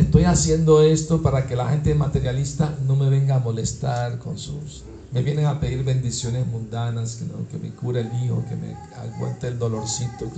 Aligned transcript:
estoy 0.00 0.24
haciendo 0.24 0.82
esto 0.82 1.22
para 1.22 1.46
que 1.46 1.56
la 1.56 1.68
gente 1.68 1.94
materialista 1.94 2.76
no 2.86 2.96
me 2.96 3.08
venga 3.08 3.36
a 3.36 3.38
molestar 3.38 4.18
con 4.18 4.38
sus... 4.38 4.82
Me 5.12 5.22
vienen 5.22 5.46
a 5.46 5.58
pedir 5.58 5.82
bendiciones 5.82 6.46
mundanas, 6.46 7.16
que, 7.16 7.24
¿no? 7.24 7.48
que 7.50 7.58
me 7.58 7.70
cure 7.74 8.00
el 8.00 8.24
hijo, 8.24 8.44
que 8.48 8.54
me 8.54 8.76
aguante 8.96 9.48
el 9.48 9.58
dolorcito, 9.58 10.30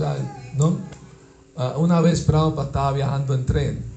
¿no? 0.57 0.79
Ah, 1.57 1.75
una 1.77 2.01
vez 2.01 2.23
Prabhupada 2.23 2.69
estaba 2.69 2.93
viajando 2.93 3.35
en 3.35 3.45
tren 3.45 3.93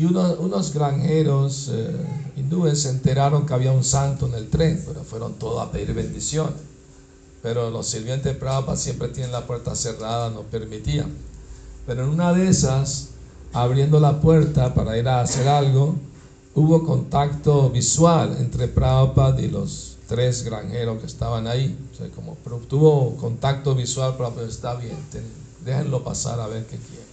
y 0.00 0.04
unos 0.04 0.72
granjeros 0.72 1.68
eh, 1.72 1.94
hindúes 2.36 2.82
se 2.82 2.88
enteraron 2.90 3.44
que 3.44 3.52
había 3.52 3.72
un 3.72 3.84
santo 3.84 4.26
en 4.28 4.34
el 4.34 4.48
tren, 4.48 4.82
pero 4.86 5.04
fueron 5.04 5.34
todos 5.34 5.60
a 5.60 5.70
pedir 5.70 5.92
bendiciones. 5.92 6.54
Pero 7.42 7.70
los 7.70 7.86
sirvientes 7.86 8.32
de 8.32 8.38
Prabhupada 8.38 8.78
siempre 8.78 9.08
tienen 9.08 9.32
la 9.32 9.46
puerta 9.46 9.74
cerrada, 9.74 10.30
no 10.30 10.42
permitían. 10.42 11.12
Pero 11.86 12.04
en 12.04 12.10
una 12.10 12.32
de 12.32 12.48
esas, 12.48 13.08
abriendo 13.52 14.00
la 14.00 14.20
puerta 14.20 14.74
para 14.74 14.96
ir 14.98 15.08
a 15.08 15.20
hacer 15.20 15.48
algo, 15.48 15.96
hubo 16.54 16.84
contacto 16.84 17.70
visual 17.70 18.36
entre 18.38 18.68
Prabhupada 18.68 19.40
y 19.40 19.48
los 19.48 19.96
tres 20.06 20.44
granjeros 20.44 21.00
que 21.00 21.06
estaban 21.06 21.46
ahí. 21.46 21.76
O 21.92 21.96
sea, 21.96 22.08
como 22.10 22.36
tuvo 22.68 23.16
contacto 23.16 23.74
visual, 23.74 24.16
Prabhupada 24.16 24.48
está 24.48 24.74
bien, 24.74 24.96
déjenlo 25.64 26.02
pasar 26.04 26.40
a 26.40 26.46
ver 26.46 26.64
qué 26.66 26.76
quiere. 26.76 27.10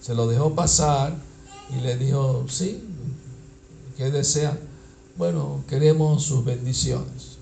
Se 0.00 0.14
lo 0.14 0.28
dejó 0.28 0.54
pasar 0.54 1.14
y 1.76 1.80
le 1.80 1.96
dijo, 1.96 2.44
sí, 2.48 2.84
¿qué 3.96 4.10
desea? 4.10 4.58
Bueno, 5.16 5.62
queremos 5.68 6.24
sus 6.24 6.44
bendiciones. 6.44 7.38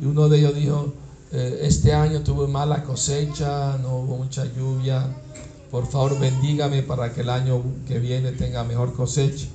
Y 0.00 0.06
uno 0.06 0.28
de 0.28 0.38
ellos 0.38 0.54
dijo, 0.54 0.92
eh, 1.30 1.60
este 1.62 1.94
año 1.94 2.22
tuve 2.22 2.46
mala 2.46 2.82
cosecha, 2.82 3.78
no 3.78 3.98
hubo 3.98 4.18
mucha 4.18 4.44
lluvia, 4.44 5.16
por 5.72 5.86
favor 5.86 6.20
bendígame 6.20 6.82
para 6.82 7.14
que 7.14 7.22
el 7.22 7.30
año 7.30 7.62
que 7.88 7.98
viene 7.98 8.32
tenga 8.32 8.62
mejor 8.62 8.92
cosecha. 8.92 9.46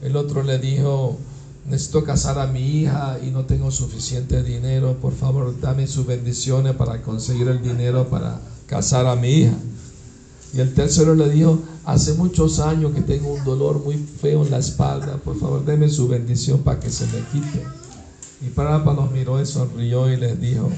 El 0.00 0.14
otro 0.14 0.44
le 0.44 0.60
dijo, 0.60 1.18
necesito 1.66 2.04
casar 2.04 2.38
a 2.38 2.46
mi 2.46 2.60
hija 2.60 3.18
y 3.20 3.32
no 3.32 3.44
tengo 3.44 3.72
suficiente 3.72 4.44
dinero, 4.44 4.96
por 5.02 5.12
favor 5.12 5.60
dame 5.60 5.88
sus 5.88 6.06
bendiciones 6.06 6.76
para 6.76 7.02
conseguir 7.02 7.48
el 7.48 7.60
dinero 7.60 8.08
para 8.08 8.40
casar 8.66 9.06
a 9.06 9.16
mi 9.16 9.30
hija. 9.30 9.54
Y 10.54 10.60
el 10.60 10.74
tercero 10.74 11.16
le 11.16 11.28
dijo, 11.28 11.58
hace 11.84 12.14
muchos 12.14 12.60
años 12.60 12.92
que 12.92 13.00
tengo 13.00 13.32
un 13.32 13.42
dolor 13.42 13.82
muy 13.84 13.96
feo 13.96 14.44
en 14.44 14.50
la 14.52 14.58
espalda, 14.58 15.16
por 15.16 15.36
favor 15.40 15.64
deme 15.64 15.88
su 15.88 16.06
bendición 16.06 16.60
para 16.60 16.78
que 16.78 16.90
se 16.90 17.04
me 17.06 17.18
quite. 17.32 17.64
Y 18.46 18.50
Prabhupada 18.50 18.94
los 18.94 19.10
miró 19.10 19.42
y 19.42 19.46
sonrió 19.46 20.08
y 20.08 20.16
les 20.18 20.40
dijo, 20.40 20.70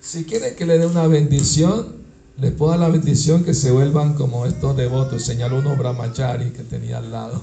si 0.00 0.24
quieren 0.24 0.56
que 0.56 0.66
le 0.66 0.78
dé 0.80 0.86
una 0.86 1.06
bendición, 1.06 1.97
les 2.40 2.56
dar 2.56 2.78
la 2.78 2.88
bendición 2.88 3.42
que 3.42 3.52
se 3.52 3.72
vuelvan 3.72 4.14
como 4.14 4.46
estos 4.46 4.76
devotos. 4.76 5.24
Señaló 5.24 5.58
unos 5.58 5.76
brahmachari 5.76 6.50
que 6.50 6.62
tenía 6.62 6.98
al 6.98 7.10
lado. 7.10 7.40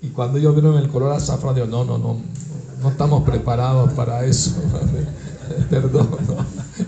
Y 0.00 0.08
cuando 0.08 0.38
ellos 0.38 0.54
vieron 0.54 0.76
el 0.76 0.88
color 0.88 1.12
azafrán, 1.12 1.54
dijo, 1.54 1.68
no, 1.68 1.84
no, 1.84 1.98
no, 1.98 2.20
no 2.80 2.90
estamos 2.90 3.22
preparados 3.22 3.92
para 3.92 4.24
eso. 4.24 4.56
Perdón. 5.70 6.08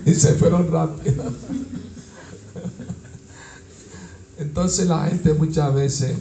Y 0.04 0.14
se 0.14 0.34
fueron 0.34 0.70
rápido. 0.70 1.22
Entonces 4.38 4.88
la 4.88 5.06
gente 5.06 5.34
muchas 5.34 5.72
veces 5.72 6.16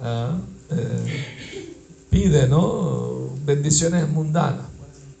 ah, 0.00 0.36
eh, 0.70 1.66
pide, 2.10 2.48
¿no? 2.48 3.30
Bendiciones 3.46 4.08
mundanas. 4.08 4.66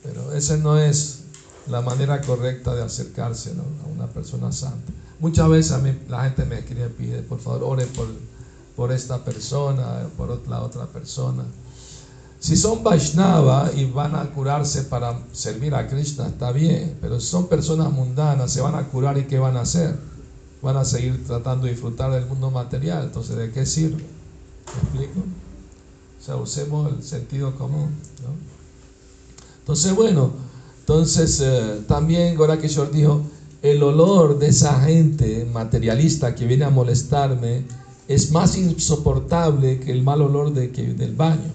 Pero 0.02 0.32
esa 0.32 0.56
no 0.56 0.76
es 0.78 1.20
la 1.68 1.80
manera 1.80 2.20
correcta 2.22 2.74
de 2.74 2.82
acercarse 2.82 3.50
a 3.50 3.88
una 3.88 4.08
persona 4.08 4.50
santa. 4.50 4.92
Muchas 5.22 5.48
veces 5.48 5.70
a 5.70 5.78
mí, 5.78 5.96
la 6.08 6.24
gente 6.24 6.44
me 6.44 6.58
escribe 6.58 6.88
pide, 6.88 7.22
por 7.22 7.38
favor, 7.38 7.62
ore 7.62 7.86
por, 7.86 8.08
por 8.74 8.90
esta 8.90 9.24
persona, 9.24 10.08
por 10.16 10.48
la 10.48 10.60
otra 10.60 10.86
persona. 10.86 11.44
Si 12.40 12.56
son 12.56 12.82
Vaishnava 12.82 13.70
y 13.72 13.84
van 13.84 14.16
a 14.16 14.32
curarse 14.32 14.82
para 14.82 15.16
servir 15.30 15.76
a 15.76 15.86
Krishna, 15.86 16.26
está 16.26 16.50
bien, 16.50 16.98
pero 17.00 17.20
si 17.20 17.28
son 17.28 17.46
personas 17.46 17.92
mundanas, 17.92 18.50
se 18.50 18.60
van 18.60 18.74
a 18.74 18.88
curar 18.88 19.16
y 19.16 19.26
¿qué 19.26 19.38
van 19.38 19.56
a 19.56 19.60
hacer? 19.60 19.96
Van 20.60 20.76
a 20.76 20.84
seguir 20.84 21.24
tratando 21.24 21.66
de 21.66 21.70
disfrutar 21.70 22.10
del 22.10 22.26
mundo 22.26 22.50
material, 22.50 23.04
entonces 23.04 23.36
¿de 23.36 23.52
qué 23.52 23.64
sirve? 23.64 24.02
¿Me 24.02 25.02
explico? 25.04 25.20
O 25.20 26.24
sea, 26.24 26.34
usemos 26.34 26.92
el 26.92 27.00
sentido 27.04 27.54
común. 27.54 27.94
Entonces, 29.60 29.94
bueno, 29.94 30.32
entonces, 30.80 31.38
eh, 31.40 31.84
también 31.86 32.36
dijo, 32.92 33.22
el 33.62 33.82
olor 33.82 34.38
de 34.38 34.48
esa 34.48 34.80
gente 34.80 35.48
materialista 35.52 36.34
que 36.34 36.46
viene 36.46 36.64
a 36.64 36.70
molestarme 36.70 37.62
es 38.08 38.32
más 38.32 38.56
insoportable 38.56 39.78
que 39.78 39.92
el 39.92 40.02
mal 40.02 40.20
olor 40.20 40.52
de, 40.52 40.72
que, 40.72 40.82
del 40.94 41.14
baño. 41.14 41.52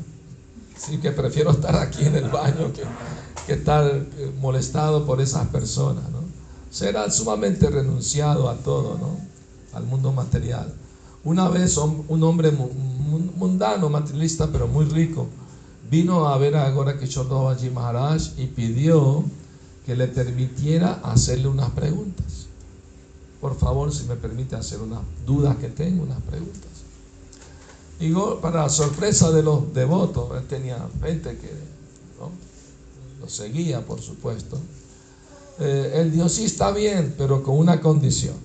Así 0.76 0.98
que 0.98 1.12
prefiero 1.12 1.52
estar 1.52 1.76
aquí 1.76 2.06
en 2.06 2.16
el 2.16 2.30
baño 2.30 2.72
que, 2.72 2.84
que 3.46 3.54
estar 3.54 3.86
eh, 3.86 4.32
molestado 4.40 5.06
por 5.06 5.20
esas 5.20 5.48
personas. 5.48 6.10
¿no? 6.10 6.20
Será 6.72 7.12
sumamente 7.12 7.70
renunciado 7.70 8.50
a 8.50 8.56
todo, 8.56 8.98
¿no? 8.98 9.18
al 9.74 9.84
mundo 9.84 10.14
material. 10.14 10.74
Una 11.26 11.50
vez 11.50 11.78
un 11.78 12.24
hombre 12.24 12.52
mundano, 12.52 13.90
materialista, 13.90 14.48
pero 14.50 14.68
muy 14.68 14.86
rico, 14.86 15.28
vino 15.92 16.28
a 16.28 16.38
ver 16.38 16.56
a 16.56 16.66
Agora 16.66 16.98
Kishore 16.98 17.70
Maharaj 17.70 18.22
y 18.38 18.46
pidió 18.48 19.26
que 19.88 19.96
le 19.96 20.10
permitiera 20.10 21.00
hacerle 21.02 21.48
unas 21.48 21.72
preguntas. 21.72 22.48
Por 23.40 23.58
favor, 23.58 23.94
si 23.94 24.04
me 24.04 24.18
permite 24.18 24.58
hacer 24.58 24.82
unas 24.82 25.00
dudas 25.26 25.56
que 25.56 25.70
tengo, 25.70 26.04
unas 26.04 26.22
preguntas. 26.24 26.70
Y 27.98 28.14
para 28.42 28.68
sorpresa 28.68 29.32
de 29.32 29.44
los 29.44 29.74
devotos, 29.74 30.30
él 30.38 30.46
tenía 30.46 30.86
gente 31.02 31.38
que 31.38 31.50
lo 33.22 33.30
seguía, 33.30 33.80
por 33.86 34.02
supuesto. 34.02 34.60
Eh, 35.60 35.94
él 35.96 36.30
sí, 36.30 36.44
está 36.44 36.72
bien, 36.72 37.16
pero 37.18 37.42
con 37.42 37.58
una 37.58 37.80
condición. 37.80 38.36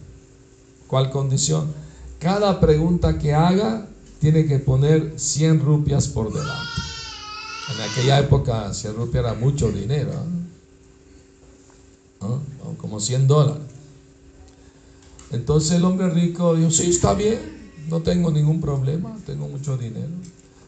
¿Cuál 0.86 1.10
condición? 1.10 1.72
Cada 2.20 2.60
pregunta 2.60 3.19
que 3.19 3.34
haga 3.34 3.88
tiene 4.20 4.47
que 4.47 4.60
poner 4.60 5.14
100 5.16 5.60
rupias 5.60 6.06
por 6.06 6.32
delante. 6.32 6.80
En 7.74 7.91
aquella 7.91 8.20
época 8.20 8.72
100 8.72 8.94
rupias 8.94 9.24
era 9.24 9.34
mucho 9.34 9.72
dinero, 9.72 10.12
como 12.78 13.00
100 13.00 13.27
dólares. 13.27 13.62
Entonces 15.31 15.72
el 15.72 15.84
hombre 15.84 16.10
rico 16.10 16.55
dijo, 16.55 16.71
sí, 16.71 16.91
está 16.91 17.15
bien, 17.15 17.72
no 17.88 18.03
tengo 18.03 18.31
ningún 18.31 18.60
problema, 18.60 19.16
tengo 19.25 19.49
mucho 19.49 19.77
dinero. 19.77 20.10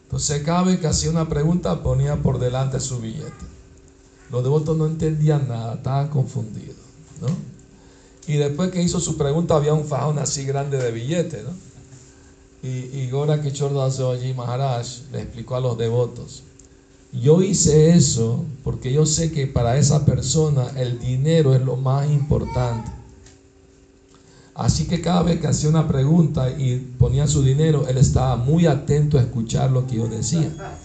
Entonces 0.03 0.43
cada 0.43 0.63
vez 0.63 0.79
que 0.79 0.87
hacía 0.87 1.09
una 1.09 1.29
pregunta 1.29 1.83
ponía 1.83 2.15
por 2.21 2.39
delante 2.39 2.79
su 2.79 2.99
billete. 2.99 3.45
Los 4.31 4.43
devotos 4.43 4.75
no 4.75 4.87
entendían 4.87 5.47
nada, 5.47 5.75
estaban 5.75 6.09
confundidos. 6.09 6.75
Y 8.27 8.37
después 8.37 8.71
que 8.71 8.81
hizo 8.81 8.99
su 8.99 9.17
pregunta 9.17 9.55
había 9.55 9.73
un 9.73 9.85
fajón 9.85 10.17
así 10.17 10.45
grande 10.45 10.77
de 10.77 10.91
billetes. 10.91 11.43
¿no? 11.43 11.51
Y, 12.63 12.89
y 12.91 13.09
Gora 13.11 13.35
allí 13.35 14.33
Maharaj 14.33 14.87
le 15.11 15.21
explicó 15.21 15.55
a 15.55 15.59
los 15.59 15.77
devotos, 15.77 16.43
yo 17.21 17.41
hice 17.41 17.95
eso 17.95 18.45
porque 18.63 18.91
yo 18.91 19.05
sé 19.05 19.31
que 19.31 19.47
para 19.47 19.77
esa 19.77 20.05
persona 20.05 20.67
el 20.75 20.99
dinero 20.99 21.55
es 21.55 21.61
lo 21.61 21.75
más 21.75 22.09
importante. 22.09 22.91
Así 24.55 24.87
que 24.87 25.01
cada 25.01 25.21
vez 25.23 25.39
que 25.41 25.47
hacía 25.47 25.69
una 25.69 25.87
pregunta 25.87 26.49
y 26.49 26.77
ponía 26.97 27.27
su 27.27 27.43
dinero, 27.43 27.87
él 27.87 27.97
estaba 27.97 28.37
muy 28.37 28.65
atento 28.65 29.17
a 29.17 29.21
escuchar 29.21 29.69
lo 29.69 29.85
que 29.85 29.97
yo 29.97 30.07
decía. 30.07 30.49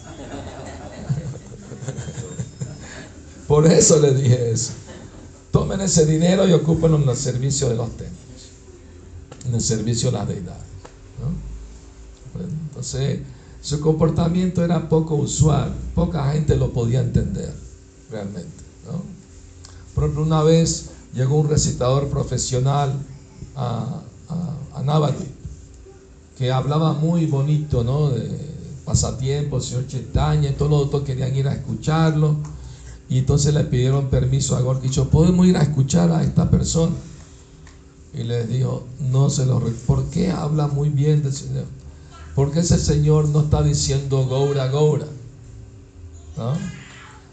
Por 3.46 3.66
eso 3.66 4.00
le 4.00 4.12
dije 4.12 4.50
eso. 4.50 4.72
Tomen 5.52 5.80
ese 5.80 6.04
dinero 6.04 6.46
y 6.46 6.52
ocúpenlo 6.52 6.96
en 7.00 7.08
el 7.08 7.16
servicio 7.16 7.69
de 7.69 7.76
los 7.76 7.90
templos, 7.90 8.50
en 9.46 9.54
el 9.54 9.60
servicio 9.60 10.10
de 10.10 10.19
las 10.19 10.28
deidades. 10.28 10.62
Entonces, 12.69 13.20
su 13.60 13.81
comportamiento 13.81 14.64
era 14.64 14.88
poco 14.88 15.16
usual, 15.16 15.75
poca 16.00 16.32
gente 16.32 16.56
lo 16.56 16.73
podía 16.73 17.00
entender 17.00 17.52
realmente. 18.11 18.49
Por 19.94 20.05
ejemplo, 20.05 20.25
una 20.25 20.43
vez 20.43 20.93
llegó 21.12 21.38
un 21.38 21.50
recitador 21.50 22.08
profesional 22.08 22.94
a, 23.55 24.00
a, 24.31 25.12
que 26.38 26.50
hablaba 26.50 26.94
muy 26.94 27.26
bonito 27.26 27.85
¿no? 27.85 28.08
de 28.08 28.31
pasatiempos, 28.87 29.67
señor 29.67 29.88
Chetaña, 29.88 30.56
todos 30.56 30.70
los 30.70 30.82
otros 30.87 31.02
querían 31.02 31.37
ir 31.37 31.47
a 31.47 31.52
escucharlo. 31.52 32.37
Y 33.11 33.19
entonces 33.19 33.53
le 33.53 33.64
pidieron 33.64 34.08
permiso 34.08 34.56
a 34.56 34.62
Gorquicho, 34.62 35.11
¿podemos 35.11 35.46
ir 35.46 35.58
a 35.58 35.62
escuchar 35.62 36.11
a 36.12 36.23
esta 36.23 36.49
persona? 36.49 36.94
Y 38.14 38.23
les 38.23 38.49
dijo, 38.49 38.85
no 39.00 39.29
se 39.29 39.44
lo... 39.44 39.61
¿Por 39.87 40.05
qué 40.06 40.31
habla 40.31 40.67
muy 40.67 40.88
bien 40.88 41.23
del 41.23 41.35
Señor? 41.35 41.67
Porque 42.35 42.61
ese 42.61 42.79
Señor 42.79 43.29
no 43.29 43.41
está 43.43 43.62
diciendo 43.62 44.25
Goura, 44.25 44.69
Goura. 44.69 45.06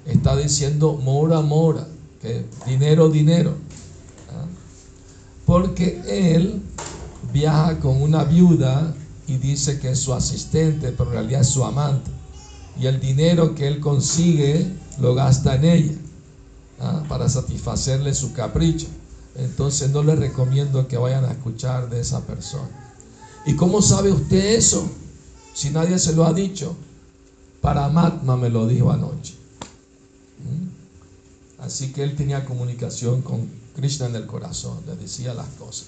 Está 0.06 0.36
diciendo 0.36 0.94
Mora, 0.94 1.42
Mora. 1.42 1.88
Que 2.21 2.45
dinero, 2.65 3.09
dinero. 3.09 3.54
Porque 5.45 6.01
Él 6.07 6.62
viaja 7.31 7.80
con 7.80 8.01
una 8.01 8.24
viuda 8.24 8.94
y 9.27 9.38
dice 9.38 9.80
que 9.80 9.92
es 9.92 10.00
su 10.00 10.13
asistente, 10.13 10.92
pero 10.92 11.09
en 11.09 11.15
realidad 11.15 11.42
es 11.42 11.50
su 11.50 11.63
amante. 11.63 12.09
Y 12.80 12.86
el 12.88 13.00
dinero 13.00 13.56
que 13.56 13.68
él 13.68 13.80
consigue 13.80 14.71
lo 15.00 15.15
gasta 15.15 15.56
en 15.56 15.65
ella 15.65 15.94
para 17.10 17.27
satisfacerle 17.27 18.13
su 18.13 18.33
capricho. 18.33 18.88
Entonces 19.36 19.89
no 19.89 20.03
le 20.03 20.15
recomiendo 20.15 20.88
que 20.88 20.98
vayan 20.98 21.25
a 21.25 21.31
escuchar 21.31 21.89
de 21.89 22.00
esa 22.00 22.21
persona. 22.25 22.69
¿Y 23.45 23.56
cómo 23.56 23.81
sabe 23.81 24.12
usted 24.12 24.56
eso? 24.56 24.89
Si 25.53 25.69
nadie 25.69 26.00
se 26.00 26.13
lo 26.13 26.25
ha 26.25 26.33
dicho. 26.33 26.75
Paramatma 27.62 28.38
me 28.38 28.50
lo 28.50 28.68
dijo 28.68 28.92
anoche. 28.92 29.36
¿Mm? 30.39 31.63
Así 31.63 31.92
que 31.92 32.04
él 32.04 32.15
tenía 32.15 32.45
comunicación 32.45 33.21
con 33.21 33.50
Krishna 33.75 34.07
en 34.07 34.15
el 34.15 34.25
corazón, 34.25 34.80
le 34.88 34.95
decía 34.95 35.33
las 35.33 35.48
cosas. 35.59 35.88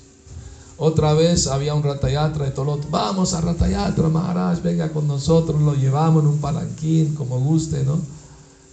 Otra 0.77 1.13
vez 1.13 1.48
había 1.48 1.74
un 1.74 1.83
ratayatra 1.83 2.45
de 2.45 2.51
Tolot. 2.51 2.89
Vamos 2.89 3.33
a 3.33 3.42
ratayatra, 3.42 4.07
Maharaj, 4.07 4.62
venga 4.62 4.89
con 4.94 5.07
nosotros, 5.07 5.62
lo 5.62 5.75
llevamos 5.75 6.24
en 6.24 6.30
un 6.30 6.38
palanquín, 6.39 7.16
como 7.16 7.38
guste, 7.39 7.83
¿no? 7.83 8.00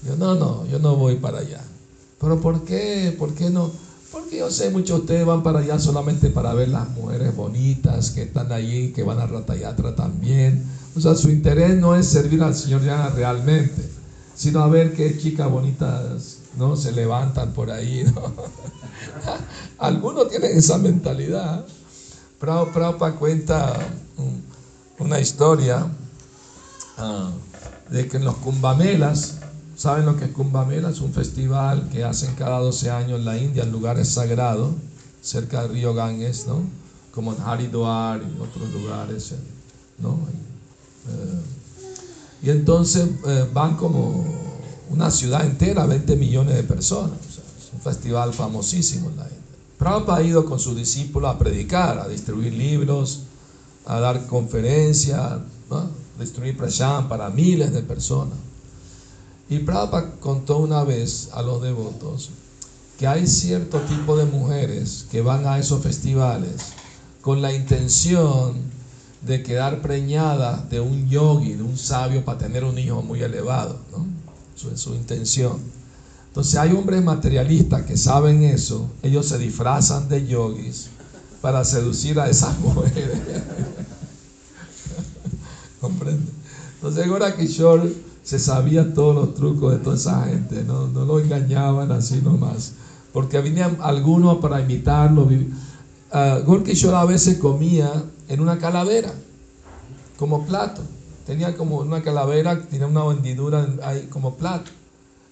Yo, 0.07 0.15
no, 0.17 0.37
no, 0.37 0.65
yo 0.67 0.79
no 0.79 0.95
voy 0.95 1.17
para 1.17 1.39
allá. 1.39 1.65
¿Pero 2.21 2.41
por 2.41 2.65
qué? 2.65 3.15
¿Por 3.19 3.35
qué 3.35 3.51
no? 3.51 3.73
Porque 4.13 4.39
yo 4.39 4.51
sé, 4.53 4.71
muchos 4.71 4.99
de 4.99 5.03
ustedes 5.03 5.27
van 5.27 5.43
para 5.43 5.59
allá 5.59 5.81
solamente 5.81 6.31
para 6.31 6.55
ver 6.55 6.69
las 6.69 6.89
mujeres 6.91 7.35
bonitas 7.35 8.13
que 8.13 8.23
están 8.23 8.53
allí, 8.53 8.93
que 8.93 9.03
van 9.03 9.19
a 9.19 9.27
ratayatra 9.27 9.97
también. 9.97 10.65
O 10.97 11.01
sea, 11.01 11.15
su 11.15 11.29
interés 11.29 11.77
no 11.77 11.95
es 11.95 12.07
servir 12.07 12.43
al 12.43 12.55
Señor 12.55 12.83
ya 12.83 13.11
realmente, 13.11 13.87
sino 14.35 14.61
a 14.61 14.69
ver 14.69 14.95
qué 14.95 15.19
chicas 15.19 15.51
bonitas 15.51 16.39
¿no? 16.57 16.75
se 16.75 16.91
levantan 16.93 17.53
por 17.53 17.71
ahí. 17.71 18.03
¿no? 18.15 18.33
Algunos 19.79 20.31
tienen 20.31 20.57
esa 20.57 20.79
mentalidad. 20.79 21.67
Prabhupada 22.41 23.15
cuenta 23.17 23.75
una 24.99 25.21
historia 25.21 25.87
ah, 26.97 27.31
de 27.91 28.09
que 28.09 28.17
en 28.17 28.25
los 28.25 28.37
Kumbhamelas, 28.37 29.35
¿saben 29.77 30.07
lo 30.07 30.17
que 30.17 30.25
es 30.25 30.31
Kumbhamela? 30.31 30.91
Es 30.91 31.01
un 31.01 31.13
festival 31.13 31.91
que 31.91 32.05
hacen 32.05 32.35
cada 32.37 32.59
12 32.61 32.91
años 32.91 33.19
en 33.19 33.25
la 33.27 33.37
India, 33.37 33.65
en 33.65 33.73
lugares 33.73 34.09
sagrados, 34.09 34.75
cerca 35.21 35.63
del 35.63 35.73
río 35.73 35.93
Ganges, 35.93 36.47
¿no? 36.47 36.63
Como 37.13 37.35
en 37.35 37.43
Haridwar 37.43 38.23
y 38.23 38.41
otros 38.41 38.71
lugares, 38.73 39.35
¿no? 39.99 40.46
Eh, 41.09 42.47
y 42.47 42.51
entonces 42.51 43.09
eh, 43.27 43.49
van 43.53 43.77
como 43.77 44.25
una 44.91 45.11
ciudad 45.11 45.45
entera, 45.45 45.87
20 45.87 46.17
millones 46.17 46.57
de 46.57 46.63
personas. 46.63 47.19
es 47.21 47.73
un 47.73 47.81
festival 47.81 48.33
famosísimo 48.33 49.11
en 49.11 49.17
la 49.17 49.25
India. 49.25 49.39
Prabhupada 49.79 50.19
ha 50.19 50.23
ido 50.23 50.45
con 50.45 50.59
sus 50.59 50.77
discípulos 50.77 51.35
a 51.35 51.39
predicar, 51.39 51.99
a 51.99 52.09
distribuir 52.09 52.53
libros, 52.53 53.23
a 53.85 54.01
dar 54.01 54.27
conferencias, 54.27 55.19
a 55.19 55.87
distribuir 56.19 56.57
prasham 56.57 57.09
para 57.09 57.29
miles 57.31 57.73
de 57.73 57.83
personas. 57.83 58.39
Y 59.49 59.59
Prabhupada 59.59 60.13
contó 60.21 60.59
una 60.59 60.83
vez 60.85 61.31
a 61.33 61.43
los 61.43 61.63
devotos 61.63 62.31
que 62.99 63.07
hay 63.07 63.27
cierto 63.27 63.81
tipo 63.81 64.17
de 64.17 64.25
mujeres 64.25 65.07
que 65.11 65.21
van 65.21 65.47
a 65.47 65.59
esos 65.59 65.83
festivales 65.83 66.73
con 67.21 67.43
la 67.43 67.53
intención 67.53 68.55
de 69.23 69.43
quedar 69.43 69.83
preñadas 69.83 70.69
de 70.71 70.81
un 70.81 71.09
yogi, 71.09 71.55
de 71.55 71.63
un 71.63 71.77
sabio 71.77 72.25
para 72.25 72.39
tener 72.39 72.65
un 72.65 72.79
hijo 72.79 73.03
muy 73.03 73.23
elevado. 73.23 73.79
¿no? 73.93 74.07
Su 74.77 74.95
intención. 74.95 75.59
Entonces 76.29 76.57
hay 76.57 76.73
hombres 76.73 77.03
materialistas 77.03 77.85
que 77.85 77.97
saben 77.97 78.43
eso, 78.43 78.91
ellos 79.03 79.27
se 79.27 79.39
disfrazan 79.39 80.09
de 80.09 80.27
yogis 80.27 80.89
para 81.41 81.65
seducir 81.65 82.21
a 82.21 82.29
esas 82.29 82.59
mujeres. 82.61 83.17
¿Comprende? 85.81 86.31
Entonces 86.75 87.07
ahora 87.07 87.35
Kishore 87.35 87.91
se 88.23 88.39
sabía 88.39 88.93
todos 88.93 89.15
los 89.15 89.35
trucos 89.35 89.73
de 89.73 89.79
toda 89.79 89.97
esa 89.97 90.27
gente, 90.27 90.63
no, 90.63 90.89
no 90.89 91.07
lo 91.07 91.21
engañaban 91.21 91.91
así 91.91 92.21
nomás, 92.21 92.73
porque 93.15 93.41
venían 93.41 93.79
algunos 93.81 94.37
para 94.39 94.61
imitarlo. 94.61 95.23
Uh, 95.23 96.45
Gorkishore 96.45 96.97
a 96.97 97.07
veces 97.07 97.39
comía 97.39 97.91
en 98.29 98.41
una 98.41 98.59
calavera, 98.59 99.13
como 100.17 100.47
plato. 100.47 100.83
Tenía 101.27 101.57
como 101.57 101.79
una 101.79 102.03
calavera, 102.03 102.61
tenía 102.69 102.87
una 102.87 103.05
hendidura 103.07 103.67
ahí 103.83 104.07
como 104.07 104.37
plato. 104.37 104.71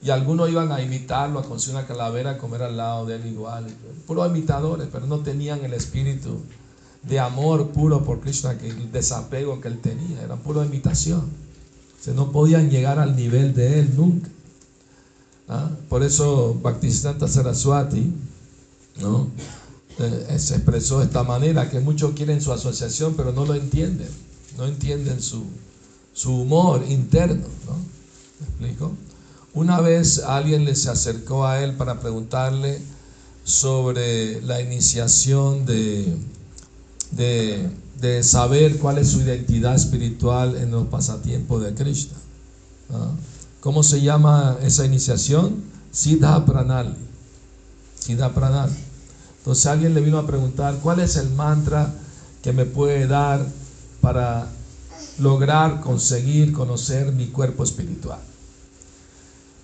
Y 0.03 0.11
algunos 0.11 0.51
iban 0.51 0.71
a 0.73 0.83
imitarlo, 0.83 1.39
a 1.39 1.45
conseguir 1.45 1.79
una 1.79 1.87
calavera, 1.87 2.33
a 2.33 2.39
comer 2.39 2.63
al 2.63 2.77
lado 2.77 3.07
de 3.07 3.17
él 3.17 3.27
igual. 3.27 3.67
Puros 4.07 4.29
imitadores, 4.29 4.89
pero 4.93 5.07
no 5.07 5.21
tenían 5.21 5.65
el 5.65 5.73
espíritu 5.73 6.41
de 7.03 7.21
amor 7.21 7.69
puro 7.69 8.05
por 8.05 8.21
Krishna, 8.21 8.59
que 8.59 8.69
el 8.69 8.91
desapego 8.93 9.61
que 9.61 9.69
él 9.69 9.81
tenía, 9.81 10.23
era 10.23 10.37
pura 10.37 10.65
imitación. 10.65 11.23
O 12.07 12.11
no 12.11 12.33
podían 12.33 12.71
llegar 12.71 12.99
al 12.99 13.17
nivel 13.17 13.55
de 13.55 13.81
él 13.81 13.97
nunca. 13.97 14.29
¿Ah? 15.49 15.71
Por 15.89 16.03
eso 16.03 16.55
Bhaktisiddhanta 16.63 17.29
Saraswati 17.29 18.13
¿no? 19.01 19.29
Eh, 19.99 20.39
se 20.39 20.57
expresó 20.57 20.99
de 20.99 21.05
esta 21.05 21.23
manera, 21.23 21.71
que 21.71 21.81
muchos 21.81 22.13
quieren 22.13 22.41
su 22.41 22.53
asociación, 22.53 23.15
pero 23.15 23.33
no 23.33 23.47
lo 23.47 23.55
entienden. 23.55 24.09
No 24.57 24.67
entienden 24.67 25.23
su, 25.23 25.45
su 26.13 26.41
humor 26.43 26.85
interno. 26.89 27.47
¿no? 27.67 27.77
¿Me 28.41 28.47
explico? 28.47 28.93
Una 29.55 29.81
vez 29.81 30.19
alguien 30.19 30.65
le 30.65 30.75
se 30.75 30.91
acercó 30.91 31.47
a 31.47 31.63
él 31.63 31.75
para 31.75 32.01
preguntarle 32.01 32.81
sobre 33.45 34.41
la 34.43 34.61
iniciación 34.61 35.65
de, 35.65 36.17
de, 37.13 38.23
saber 38.23 38.79
cuál 38.79 38.99
es 38.99 39.11
su 39.11 39.21
identidad 39.21 39.75
espiritual 39.75 40.57
en 40.57 40.71
los 40.71 40.89
pasatiempos 40.89 41.63
de 41.63 41.75
Krishna. 41.75 42.17
¿Cómo 43.61 43.83
se 43.83 44.01
llama 44.01 44.59
esa 44.63 44.85
iniciación? 44.85 45.63
Siddha 45.93 46.45
Pranali. 46.45 46.95
Siddha 47.99 48.35
Pranali. 48.35 48.75
Entonces 49.45 49.67
alguien 49.67 49.93
le 49.93 50.01
vino 50.01 50.17
a 50.17 50.27
preguntar, 50.27 50.79
¿cuál 50.83 51.01
es 51.01 51.17
el 51.17 51.29
mantra 51.29 51.93
que 52.43 52.55
me 52.55 52.65
puede 52.65 53.07
dar 53.07 53.45
para 54.01 54.49
lograr 55.19 55.83
conseguir 55.83 56.55
conocer 56.55 57.13
mi 57.13 57.27
cuerpo 57.27 57.63
espiritual? 57.63 58.21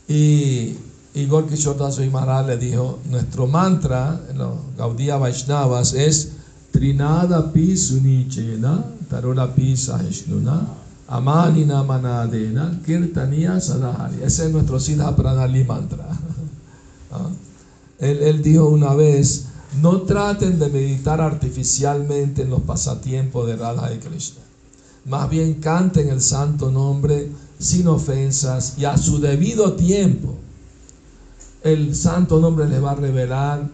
Y 0.07 0.77
Igor 1.15 1.49
Kishore 1.49 2.05
y 2.05 2.11
Maharaj 2.11 2.47
le 2.47 2.59
dijo, 2.59 2.99
nuestro 3.09 3.47
mantra 3.47 4.21
en 4.29 4.37
los 4.37 4.55
Gaudiya 4.77 5.17
Vaishnavas 5.17 5.95
es 5.95 6.33
Trinada 6.73 7.51
pi 7.51 7.75
sunichena, 7.75 8.85
tarora 9.09 9.55
pi 9.55 9.79
sahishnuna, 9.79 10.61
amanina 11.09 11.83
manadena, 11.83 12.79
kirtaniya 12.85 13.59
sadahari. 13.59 14.23
Ese 14.23 14.45
es 14.45 14.53
nuestro 14.53 14.79
Siddha 14.79 15.17
Pranali 15.17 15.65
mantra. 15.65 16.07
Él, 17.99 18.23
él 18.23 18.43
dijo 18.43 18.67
una 18.69 18.95
vez, 18.95 19.50
no 19.81 20.03
traten 20.03 20.59
de 20.59 20.69
meditar 20.69 21.21
artificialmente 21.21 22.43
en 22.43 22.51
los 22.51 22.63
pasatiempos 22.63 23.47
de 23.47 23.57
Radha 23.57 23.93
y 23.93 23.99
Krishna. 23.99 24.41
Más 25.07 25.31
bien 25.31 25.55
canten 25.55 26.09
el 26.09 26.21
santo 26.21 26.71
nombre 26.71 27.31
sin 27.59 27.89
ofensas 27.89 28.75
y 28.79 28.85
a 28.85 28.97
su 28.97 29.21
debido 29.21 29.75
tiempo. 29.75 30.35
El 31.63 31.95
santo 31.95 32.41
nombre 32.41 32.69
les 32.69 32.83
va 32.83 32.93
a 32.93 32.97
revelar 32.97 33.69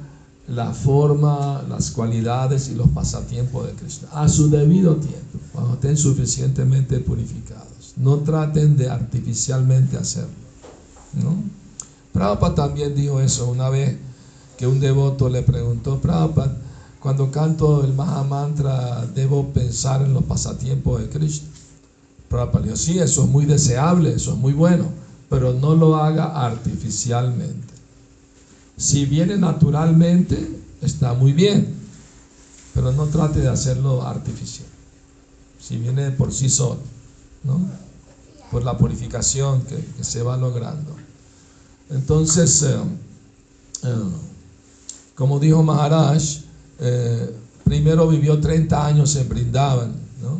la 0.49 0.73
forma, 0.73 1.63
las 1.69 1.91
cualidades 1.91 2.69
y 2.69 2.75
los 2.75 2.89
pasatiempos 2.89 3.67
de 3.67 3.73
Cristo. 3.73 4.07
A 4.13 4.29
su 4.29 4.49
debido 4.49 4.97
tiempo, 4.97 5.39
cuando 5.53 5.75
estén 5.75 5.97
suficientemente 5.97 6.99
purificados. 7.01 7.95
No 7.97 8.19
traten 8.19 8.77
de 8.77 8.89
artificialmente 8.91 9.97
hacerlo. 9.97 10.31
¿no? 11.15 11.43
Prabhupada 12.13 12.55
también 12.55 12.95
dijo 12.95 13.21
eso 13.21 13.51
una 13.51 13.69
vez 13.71 13.97
que 14.57 14.67
un 14.67 14.81
devoto 14.81 15.29
le 15.29 15.43
preguntó, 15.43 16.01
Prabhupada, 16.01 16.57
cuando 17.01 17.31
canto 17.31 17.85
el 17.85 17.93
Mahamantra, 17.93 19.07
¿debo 19.07 19.49
pensar 19.49 20.03
en 20.03 20.15
los 20.15 20.25
pasatiempos 20.25 21.01
de 21.01 21.09
Cristo? 21.09 21.47
Prabhupada 22.29 22.65
dijo, 22.65 22.77
sí, 22.77 22.99
eso 22.99 23.25
es 23.25 23.29
muy 23.29 23.45
deseable, 23.45 24.15
eso 24.15 24.33
es 24.33 24.39
muy 24.39 24.53
bueno, 24.53 24.89
pero 25.29 25.53
no 25.53 25.75
lo 25.75 25.97
haga 25.97 26.45
artificialmente. 26.47 27.75
Si 28.77 29.05
viene 29.07 29.37
naturalmente, 29.37 30.61
está 30.83 31.15
muy 31.15 31.33
bien, 31.33 31.75
pero 32.75 32.93
no 32.93 33.07
trate 33.07 33.41
de 33.41 33.49
hacerlo 33.49 34.03
artificial. 34.03 34.69
Si 35.59 35.79
viene 35.79 36.11
por 36.11 36.33
sí 36.33 36.51
solo, 36.51 36.81
¿no? 37.43 37.59
Por 38.51 38.63
la 38.65 38.77
purificación 38.77 39.63
que, 39.63 40.05
se 40.05 40.23
va 40.23 40.37
logrando. 40.37 40.95
Entonces, 41.91 42.63
eh, 42.63 42.77
eh, 43.85 43.95
como 45.17 45.41
dijo 45.41 45.63
Maharaj, 45.63 46.23
eh, 46.79 47.35
primero 47.65 48.07
vivió 48.07 48.39
30 48.39 48.87
años 48.87 49.17
en 49.17 49.29
Brindavan, 49.29 49.95
¿no? 50.23 50.39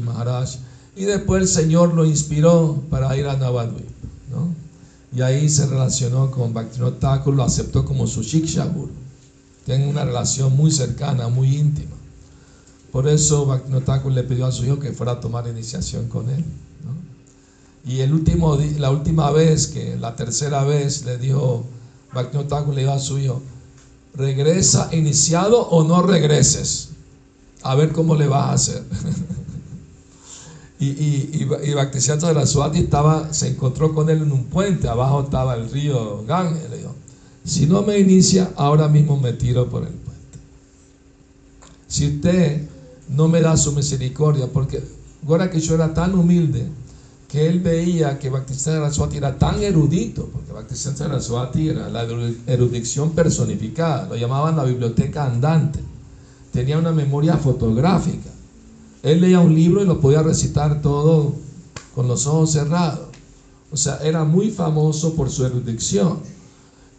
Maharaj. 0.00 0.50
Y 0.94 1.04
después 1.04 1.42
el 1.42 1.48
Señor 1.48 1.94
lo 1.94 2.04
inspiró 2.04 2.80
para 2.90 3.16
ir 3.16 3.26
a 3.26 3.36
Navadvip. 3.36 3.88
¿no? 4.30 4.54
Y 5.16 5.22
ahí 5.22 5.48
se 5.48 5.66
relacionó 5.66 6.30
con 6.30 6.52
Bhaktivinoda 6.52 6.98
Thakur, 6.98 7.34
lo 7.34 7.42
aceptó 7.42 7.84
como 7.84 8.06
su 8.06 8.22
Shiksha 8.22 8.66
Guru. 8.66 8.92
Tienen 9.64 9.88
una 9.88 10.04
relación 10.04 10.54
muy 10.54 10.70
cercana, 10.70 11.28
muy 11.28 11.56
íntima. 11.56 11.96
Por 12.92 13.08
eso 13.08 13.46
Bhaktivinoda 13.46 14.02
le 14.10 14.22
pidió 14.24 14.46
a 14.46 14.52
su 14.52 14.64
hijo 14.66 14.78
que 14.78 14.92
fuera 14.92 15.12
a 15.12 15.20
tomar 15.20 15.48
iniciación 15.48 16.08
con 16.08 16.28
él. 16.28 16.44
Y 17.86 18.00
el 18.00 18.12
último, 18.12 18.56
la 18.78 18.90
última 18.90 19.30
vez, 19.30 19.66
que 19.66 19.96
la 19.96 20.16
tercera 20.16 20.64
vez, 20.64 21.04
le 21.04 21.18
dijo 21.18 21.66
Bhaktivinoda 22.14 22.64
le 22.72 22.80
dijo 22.82 22.92
a 22.92 22.98
su 22.98 23.18
hijo, 23.18 23.42
regresa 24.14 24.88
iniciado 24.92 25.60
o 25.68 25.84
no 25.84 26.02
regreses. 26.02 26.90
A 27.62 27.74
ver 27.74 27.92
cómo 27.92 28.14
le 28.14 28.28
vas 28.28 28.44
a 28.44 28.52
hacer. 28.52 28.82
y, 30.78 30.86
y, 30.86 31.30
y, 31.32 31.44
de 31.46 32.34
la 32.34 32.46
Suati 32.46 32.78
estaba, 32.78 33.32
se 33.32 33.48
encontró 33.48 33.94
con 33.94 34.10
él 34.10 34.22
en 34.22 34.32
un 34.32 34.44
puente, 34.44 34.88
abajo 34.88 35.22
estaba 35.22 35.54
el 35.54 35.70
río 35.70 36.24
Gange. 36.26 36.68
Le 36.68 36.78
dijo, 36.78 36.94
si 37.44 37.66
no 37.66 37.82
me 37.82 37.98
inicia, 37.98 38.52
ahora 38.56 38.88
mismo 38.88 39.18
me 39.18 39.32
tiro 39.32 39.68
por 39.68 39.82
el 39.82 39.92
puente. 39.92 40.38
Si 41.88 42.06
usted 42.06 42.68
no 43.08 43.28
me 43.28 43.40
da 43.40 43.56
su 43.56 43.72
misericordia, 43.72 44.46
porque 44.52 44.82
ahora 45.26 45.50
que 45.50 45.60
yo 45.60 45.74
era 45.74 45.92
tan 45.92 46.14
humilde, 46.14 46.66
que 47.34 47.48
él 47.48 47.58
veía 47.58 48.16
que 48.16 48.30
Bhaktisiddhanta 48.30 48.92
Saraswati 48.92 49.16
era 49.16 49.36
tan 49.36 49.60
erudito, 49.60 50.28
porque 50.32 50.52
Bhaktisiddhanta 50.52 51.20
Saraswati 51.20 51.68
era 51.70 51.88
la 51.88 52.04
erudición 52.46 53.10
personificada, 53.10 54.06
lo 54.06 54.14
llamaban 54.14 54.54
la 54.54 54.62
biblioteca 54.62 55.24
andante, 55.26 55.80
tenía 56.52 56.78
una 56.78 56.92
memoria 56.92 57.36
fotográfica. 57.36 58.30
Él 59.02 59.20
leía 59.20 59.40
un 59.40 59.52
libro 59.52 59.82
y 59.82 59.84
lo 59.84 60.00
podía 60.00 60.22
recitar 60.22 60.80
todo 60.80 61.34
con 61.96 62.06
los 62.06 62.24
ojos 62.28 62.52
cerrados. 62.52 63.08
O 63.72 63.76
sea, 63.76 63.96
era 64.04 64.22
muy 64.22 64.52
famoso 64.52 65.14
por 65.16 65.28
su 65.28 65.44
erudición. 65.44 66.20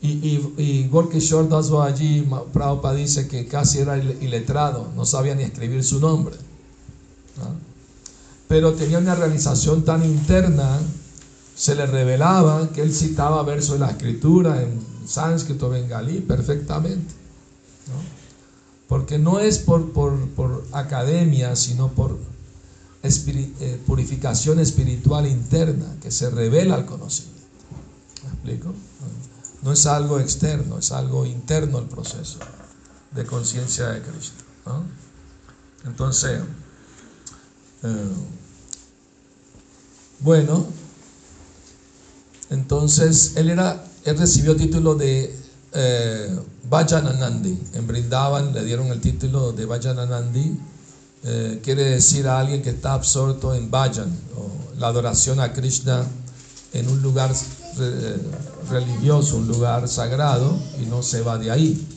Y, 0.02 0.10
y, 0.10 0.54
y 0.58 0.88
Gorkishore 0.90 1.48
allí, 1.82 2.28
Prabhupada 2.52 2.96
dice 2.96 3.30
que 3.30 3.48
casi 3.48 3.80
era 3.80 3.98
iletrado, 3.98 4.90
no 4.98 5.06
sabía 5.06 5.34
ni 5.34 5.44
escribir 5.44 5.82
su 5.82 6.02
nombre. 6.02 6.36
Pero 8.48 8.74
tenía 8.74 9.00
una 9.00 9.16
realización 9.16 9.84
tan 9.84 10.04
interna, 10.06 10.80
se 11.56 11.76
le 11.76 11.86
revelaba 11.86 12.70
que 12.70 12.82
él 12.82 12.94
citaba 12.94 13.42
versos 13.44 13.80
de 13.80 13.86
la 13.86 13.92
escritura 13.92 14.62
en 14.62 14.80
sánscrito, 15.08 15.70
bengalí, 15.70 16.22
perfectamente. 16.22 17.14
Porque 18.88 19.18
no 19.18 19.40
es 19.40 19.58
por, 19.60 19.92
por, 19.92 20.64
academia, 20.72 21.56
sino 21.56 21.90
por 21.90 22.18
eh, 23.04 23.82
purificación 23.86 24.60
espiritual 24.60 25.26
interna 25.26 25.96
que 26.02 26.12
se 26.12 26.30
revela 26.30 26.76
el 26.76 26.86
conocimiento. 26.86 27.42
¿Me 28.24 28.30
explico? 28.30 28.74
No 29.64 29.72
es 29.72 29.86
algo 29.88 30.20
externo, 30.20 30.78
es 30.78 30.92
algo 30.92 31.26
interno 31.26 31.80
el 31.80 31.86
proceso 31.86 32.38
de 33.12 33.26
conciencia 33.26 33.90
de 33.90 34.02
Cristo. 34.02 34.44
Entonces, 35.86 36.42
bueno, 40.20 40.66
entonces 42.50 43.34
él 43.36 43.50
era, 43.50 43.84
él 44.04 44.18
recibió 44.18 44.56
título 44.56 44.96
de 44.96 45.36
eh, 45.74 46.40
Vajananandi. 46.70 47.58
En 47.74 47.88
Brindavan 47.88 48.54
le 48.54 48.64
dieron 48.64 48.88
el 48.88 49.02
título 49.02 49.52
de 49.52 49.66
Vajananandi. 49.66 50.58
Eh, 51.24 51.60
quiere 51.64 51.84
decir 51.86 52.28
a 52.28 52.40
alguien 52.40 52.62
que 52.62 52.70
está 52.70 52.94
absorto 52.94 53.54
en 53.56 53.72
Vajan, 53.72 54.16
o 54.38 54.78
la 54.80 54.88
adoración 54.88 55.40
a 55.40 55.52
Krishna 55.54 56.06
en 56.72 56.88
un 56.88 57.02
lugar 57.02 57.32
eh, 57.80 58.18
religioso, 58.70 59.38
un 59.38 59.48
lugar 59.48 59.88
sagrado, 59.88 60.58
y 60.82 60.86
no 60.86 61.02
se 61.02 61.22
va 61.22 61.38
de 61.38 61.52
ahí. 61.52 61.88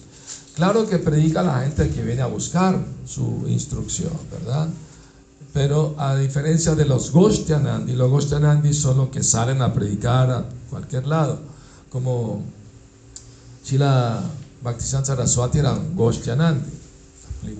Claro 0.54 0.88
que 0.88 0.99
predica 0.99 1.40
a 1.40 1.45
la 1.45 1.61
gente 1.61 1.90
que 1.90 2.02
viene 2.02 2.23
a 2.23 2.26
buscar 2.26 2.83
su 3.07 3.45
instrucción, 3.47 4.12
¿verdad? 4.33 4.68
Pero 5.52 5.95
a 5.99 6.17
diferencia 6.17 6.75
de 6.75 6.85
los 6.85 7.11
Goshtianandi, 7.11 7.95
los 7.95 8.11
Goshtianandi 8.11 8.73
son 8.75 8.99
los 8.99 9.09
que 9.09 9.23
salen 9.23 9.62
a 9.62 9.73
predicar 9.73 10.31
a 10.31 10.45
cualquier 10.71 11.07
lado, 11.07 11.38
como 11.90 12.43
Chila 13.64 14.23
Bhaktisiddhanta 14.62 15.07
Saraswati 15.07 15.59
era 15.59 15.73
un 15.73 15.97
Goshtianandi, 15.97 16.71
Él 17.45 17.59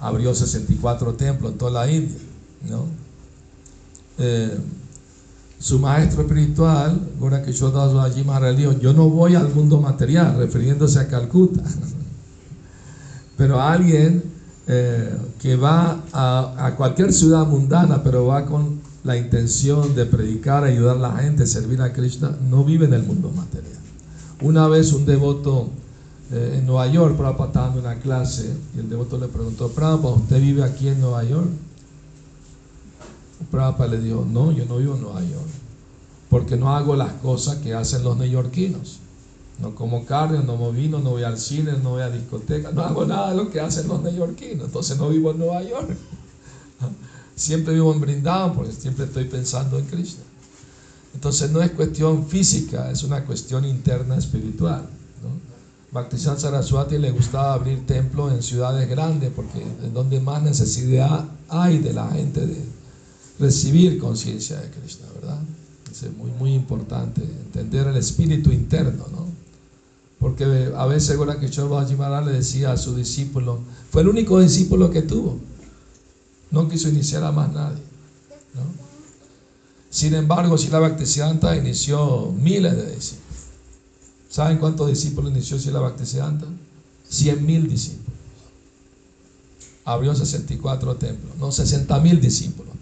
abrió 0.00 0.34
64 0.34 1.14
templos 1.14 1.52
en 1.52 1.58
toda 1.58 1.70
la 1.70 1.90
India, 1.90 2.18
¿no? 2.68 2.86
Eh, 4.18 4.58
su 5.62 5.78
maestro 5.78 6.22
espiritual, 6.22 7.00
Gora 7.20 7.42
Kishoda 7.42 8.04
allí 8.04 8.24
dijo, 8.56 8.72
yo 8.80 8.92
no 8.92 9.08
voy 9.08 9.36
al 9.36 9.54
mundo 9.54 9.80
material, 9.80 10.36
refiriéndose 10.36 10.98
a 10.98 11.06
Calcuta. 11.06 11.62
Pero 13.36 13.60
alguien 13.60 14.31
eh, 14.68 15.18
que 15.40 15.56
va 15.56 16.04
a, 16.12 16.74
cualquier 16.76 17.12
ciudad 17.12 17.46
mundana, 17.46 18.02
pero 18.02 18.26
va 18.26 18.46
con 18.46 18.80
la 19.02 19.16
intención 19.16 19.94
de 19.96 20.06
predicar, 20.06 20.62
ayudar 20.62 20.96
a 20.96 21.00
la 21.00 21.16
gente, 21.16 21.46
servir 21.46 21.82
a 21.82 21.92
Krishna, 21.92 22.36
no 22.48 22.64
vive 22.64 22.86
en 22.86 22.94
el 22.94 23.02
mundo 23.02 23.30
material. 23.30 23.80
Una 24.40 24.68
vez 24.68 24.92
un 24.92 25.04
devoto 25.04 25.70
eh, 26.30 26.56
en 26.58 26.66
Nueva 26.66 26.86
York, 26.86 27.16
Prabhupada 27.16 27.48
estaba 27.48 27.66
dando 27.66 27.80
una 27.80 27.98
clase 27.98 28.54
y 28.76 28.80
el 28.80 28.88
devoto 28.88 29.18
le 29.18 29.26
preguntó, 29.26 29.68
Prabhupada, 29.70 30.14
¿usted 30.14 30.40
vive 30.40 30.62
aquí 30.62 30.88
en 30.88 31.00
Nueva 31.00 31.24
York? 31.24 31.48
Prabhupada 33.50 33.90
le 33.90 34.00
dijo, 34.00 34.24
no, 34.30 34.52
yo 34.52 34.64
no 34.66 34.76
vivo 34.78 34.94
en 34.94 35.02
Nueva 35.02 35.20
York, 35.22 35.50
porque 36.30 36.56
no 36.56 36.74
hago 36.74 36.94
las 36.94 37.12
cosas 37.14 37.56
que 37.56 37.74
hacen 37.74 38.04
los 38.04 38.16
neoyorquinos. 38.16 39.01
No 39.62 39.74
como 39.74 40.04
carne, 40.04 40.38
no 40.38 40.58
como 40.58 40.72
vino, 40.72 40.98
no 40.98 41.10
voy 41.10 41.22
al 41.22 41.38
cine, 41.38 41.72
no 41.82 41.90
voy 41.90 42.02
a 42.02 42.10
discoteca, 42.10 42.72
no 42.72 42.82
hago 42.82 43.06
nada 43.06 43.30
de 43.30 43.36
lo 43.36 43.50
que 43.50 43.60
hacen 43.60 43.88
los 43.88 44.02
neoyorquinos. 44.02 44.66
Entonces 44.66 44.98
no 44.98 45.08
vivo 45.08 45.30
en 45.30 45.38
Nueva 45.38 45.62
York. 45.62 45.96
Siempre 47.36 47.72
vivo 47.72 47.92
en 47.94 48.00
Brindavan 48.00 48.52
porque 48.54 48.72
siempre 48.72 49.06
estoy 49.06 49.24
pensando 49.24 49.78
en 49.78 49.86
Cristo. 49.86 50.22
Entonces 51.14 51.50
no 51.50 51.62
es 51.62 51.70
cuestión 51.70 52.26
física, 52.26 52.90
es 52.90 53.02
una 53.04 53.24
cuestión 53.24 53.64
interna 53.64 54.16
espiritual. 54.16 54.86
¿no? 55.92 56.18
Saraswati 56.18 56.98
le 56.98 57.10
gustaba 57.10 57.54
abrir 57.54 57.86
templos 57.86 58.32
en 58.32 58.42
ciudades 58.42 58.88
grandes 58.88 59.30
porque 59.34 59.60
es 59.60 59.92
donde 59.94 60.20
más 60.20 60.42
necesidad 60.42 61.24
hay 61.48 61.78
de 61.78 61.92
la 61.94 62.10
gente 62.10 62.46
de, 62.46 62.62
recibir 63.42 63.98
conciencia 63.98 64.60
de 64.60 64.70
Krishna, 64.70 65.06
¿verdad? 65.14 65.38
Es 65.90 66.04
muy, 66.16 66.30
muy 66.30 66.54
importante 66.54 67.22
entender 67.22 67.88
el 67.88 67.96
espíritu 67.96 68.50
interno, 68.52 69.04
¿no? 69.10 69.21
Porque 70.22 70.72
a 70.76 70.86
veces 70.86 71.18
que 71.18 71.96
Maharaj 71.96 72.24
le 72.24 72.32
decía 72.32 72.72
a 72.72 72.76
su 72.76 72.94
discípulo, 72.94 73.58
fue 73.90 74.02
el 74.02 74.08
único 74.08 74.40
discípulo 74.40 74.88
que 74.90 75.02
tuvo. 75.02 75.36
No 76.50 76.68
quiso 76.68 76.88
iniciar 76.88 77.24
a 77.24 77.32
más 77.32 77.52
nadie. 77.52 77.82
Sin 79.90 80.14
embargo, 80.14 80.56
Sila 80.56 80.78
Bhaktisiddhanta 80.78 81.56
inició 81.56 82.32
miles 82.32 82.76
de 82.76 82.94
discípulos. 82.94 83.38
¿Saben 84.30 84.58
cuántos 84.58 84.88
discípulos 84.88 85.32
inició 85.32 85.58
Sila 85.58 85.80
Bhaktisiddhanta? 85.80 86.46
Cien 87.06 87.44
mil 87.44 87.68
discípulos. 87.68 88.12
Abrió 89.84 90.14
64 90.14 90.96
templos, 90.96 91.36
no, 91.36 91.50
60 91.50 91.98
mil 91.98 92.20
discípulos 92.20 92.72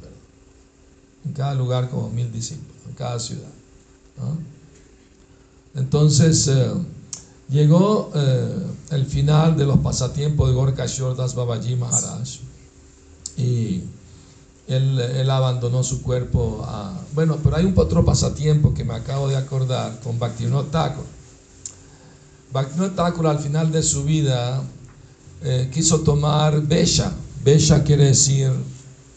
en 1.24 1.32
cada 1.32 1.54
lugar 1.54 1.88
como 1.90 2.10
mil 2.10 2.30
discípulos, 2.32 2.76
en 2.88 2.94
cada 2.94 3.18
ciudad. 3.18 3.48
Entonces 5.74 6.46
eh, 6.48 6.72
llegó 7.50 8.10
eh, 8.14 8.66
el 8.90 9.06
final 9.06 9.56
de 9.56 9.66
los 9.66 9.78
pasatiempos 9.78 10.48
de 10.48 10.54
Gorka 10.54 10.86
Das 11.16 11.34
Babaji 11.34 11.76
Maharaj 11.76 12.38
y 13.36 13.82
él, 14.68 15.28
abandonó 15.28 15.82
su 15.82 16.00
cuerpo 16.02 16.64
a... 16.64 16.92
Bueno, 17.12 17.38
pero 17.42 17.56
hay 17.56 17.64
un 17.64 17.74
otro 17.76 18.04
pasatiempo 18.04 18.72
que 18.72 18.84
me 18.84 18.94
acabo 18.94 19.28
de 19.28 19.36
acordar 19.36 19.98
con 20.00 20.18
Bhaktivinoda 20.18 20.70
Thakur. 20.70 21.04
Bhaktivinoda 22.52 22.94
Thakur 22.94 23.26
al 23.26 23.40
final 23.40 23.72
de 23.72 23.82
su 23.82 24.04
vida 24.04 24.62
eh, 25.42 25.70
quiso 25.72 26.00
tomar 26.00 26.60
Besha. 26.62 27.12
Besha 27.42 27.82
quiere 27.82 28.04
decir 28.04 28.52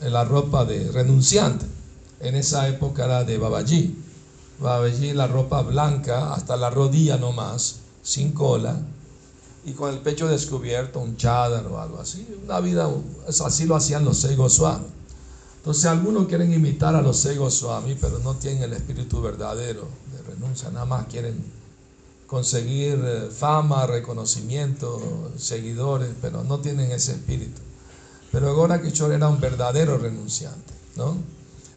la 0.02 0.24
ropa 0.24 0.66
de 0.66 0.92
renunciante 0.92 1.66
en 2.20 2.36
esa 2.36 2.68
época 2.68 3.06
era 3.06 3.24
de 3.24 3.38
Babaji. 3.38 3.96
Babaji, 4.60 5.14
la 5.14 5.28
ropa 5.28 5.62
blanca 5.62 6.34
hasta 6.34 6.58
la 6.58 6.70
rodilla 6.70 7.18
nomás, 7.18 7.83
sin 8.04 8.34
cola, 8.34 8.80
y 9.66 9.72
con 9.72 9.94
el 9.94 10.00
pecho 10.00 10.28
descubierto, 10.28 11.00
un 11.00 11.16
chadar 11.16 11.66
o 11.66 11.80
algo 11.80 12.00
así. 12.00 12.28
Una 12.44 12.60
vida, 12.60 12.90
así 13.28 13.66
lo 13.66 13.76
hacían 13.76 14.04
los 14.04 14.18
Sei 14.18 14.36
Swami. 14.50 14.86
Entonces 15.58 15.86
algunos 15.86 16.28
quieren 16.28 16.54
imitar 16.54 16.96
a 16.96 17.02
los 17.02 17.18
Sei 17.18 17.38
Swami, 17.50 17.96
pero 18.00 18.20
no 18.20 18.36
tienen 18.36 18.64
el 18.64 18.74
espíritu 18.74 19.22
verdadero 19.22 19.88
de 20.12 20.34
renuncia, 20.34 20.70
nada 20.70 20.86
más 20.86 21.08
quieren 21.08 21.42
conseguir 22.28 23.00
eh, 23.06 23.30
fama, 23.32 23.86
reconocimiento, 23.86 25.32
seguidores, 25.38 26.10
pero 26.22 26.44
no 26.44 26.60
tienen 26.60 26.92
ese 26.92 27.14
espíritu. 27.14 27.62
Pero 28.32 28.50
ahora 28.50 28.82
Kishore 28.82 29.16
era 29.16 29.30
un 29.30 29.40
verdadero 29.40 30.00
renunciante, 30.00 30.74
¿no? 30.96 31.16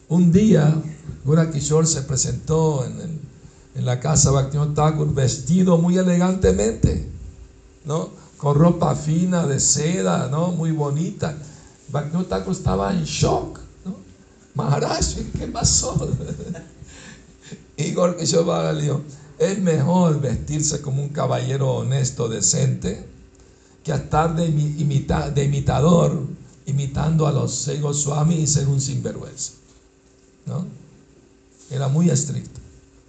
Un 0.09 0.31
día, 0.31 0.73
Gura 1.23 1.51
Kishore 1.51 1.85
se 1.85 2.01
presentó 2.01 2.83
en, 2.85 3.21
la 3.85 3.99
casa 3.99 4.31
Bhaktivinoda 4.31 4.73
Thakur 4.73 5.13
vestido 5.13 5.77
muy 5.77 5.97
elegantemente, 5.97 7.07
¿no? 7.85 8.09
con 8.37 8.55
ropa 8.55 8.95
fina 8.95 9.47
de 9.47 9.59
seda, 9.59 10.27
¿no? 10.29 10.51
Muy 10.51 10.71
bonita. 10.71 11.37
Bhaktivinoda 11.89 12.29
Thakur 12.29 12.53
estaba 12.53 12.91
en 12.91 13.03
shock, 13.03 13.59
¿no? 13.85 13.95
Maharaj, 14.55 15.15
¿qué 15.37 15.47
pasó? 15.47 16.09
Igor 17.77 18.17
Kishore 18.17 18.73
le 18.73 18.81
dijo, 18.81 19.01
es 19.37 19.59
mejor 19.59 20.19
vestirse 20.19 20.81
como 20.81 21.03
un 21.03 21.09
caballero 21.09 21.75
honesto, 21.75 22.27
decente, 22.27 23.05
que 23.83 23.91
estar 23.91 24.35
de, 24.35 24.47
de 24.47 25.43
imitador, 25.43 26.23
imitando 26.65 27.27
a 27.27 27.31
los 27.31 27.53
Sego 27.53 27.93
Swami 27.93 28.35
y 28.35 28.47
ser 28.47 28.67
un 28.67 28.81
sinvergüenza. 28.81 29.53
¿no? 30.47 30.65
Era 31.69 31.87
muy 31.87 32.09
estricto 32.09 32.66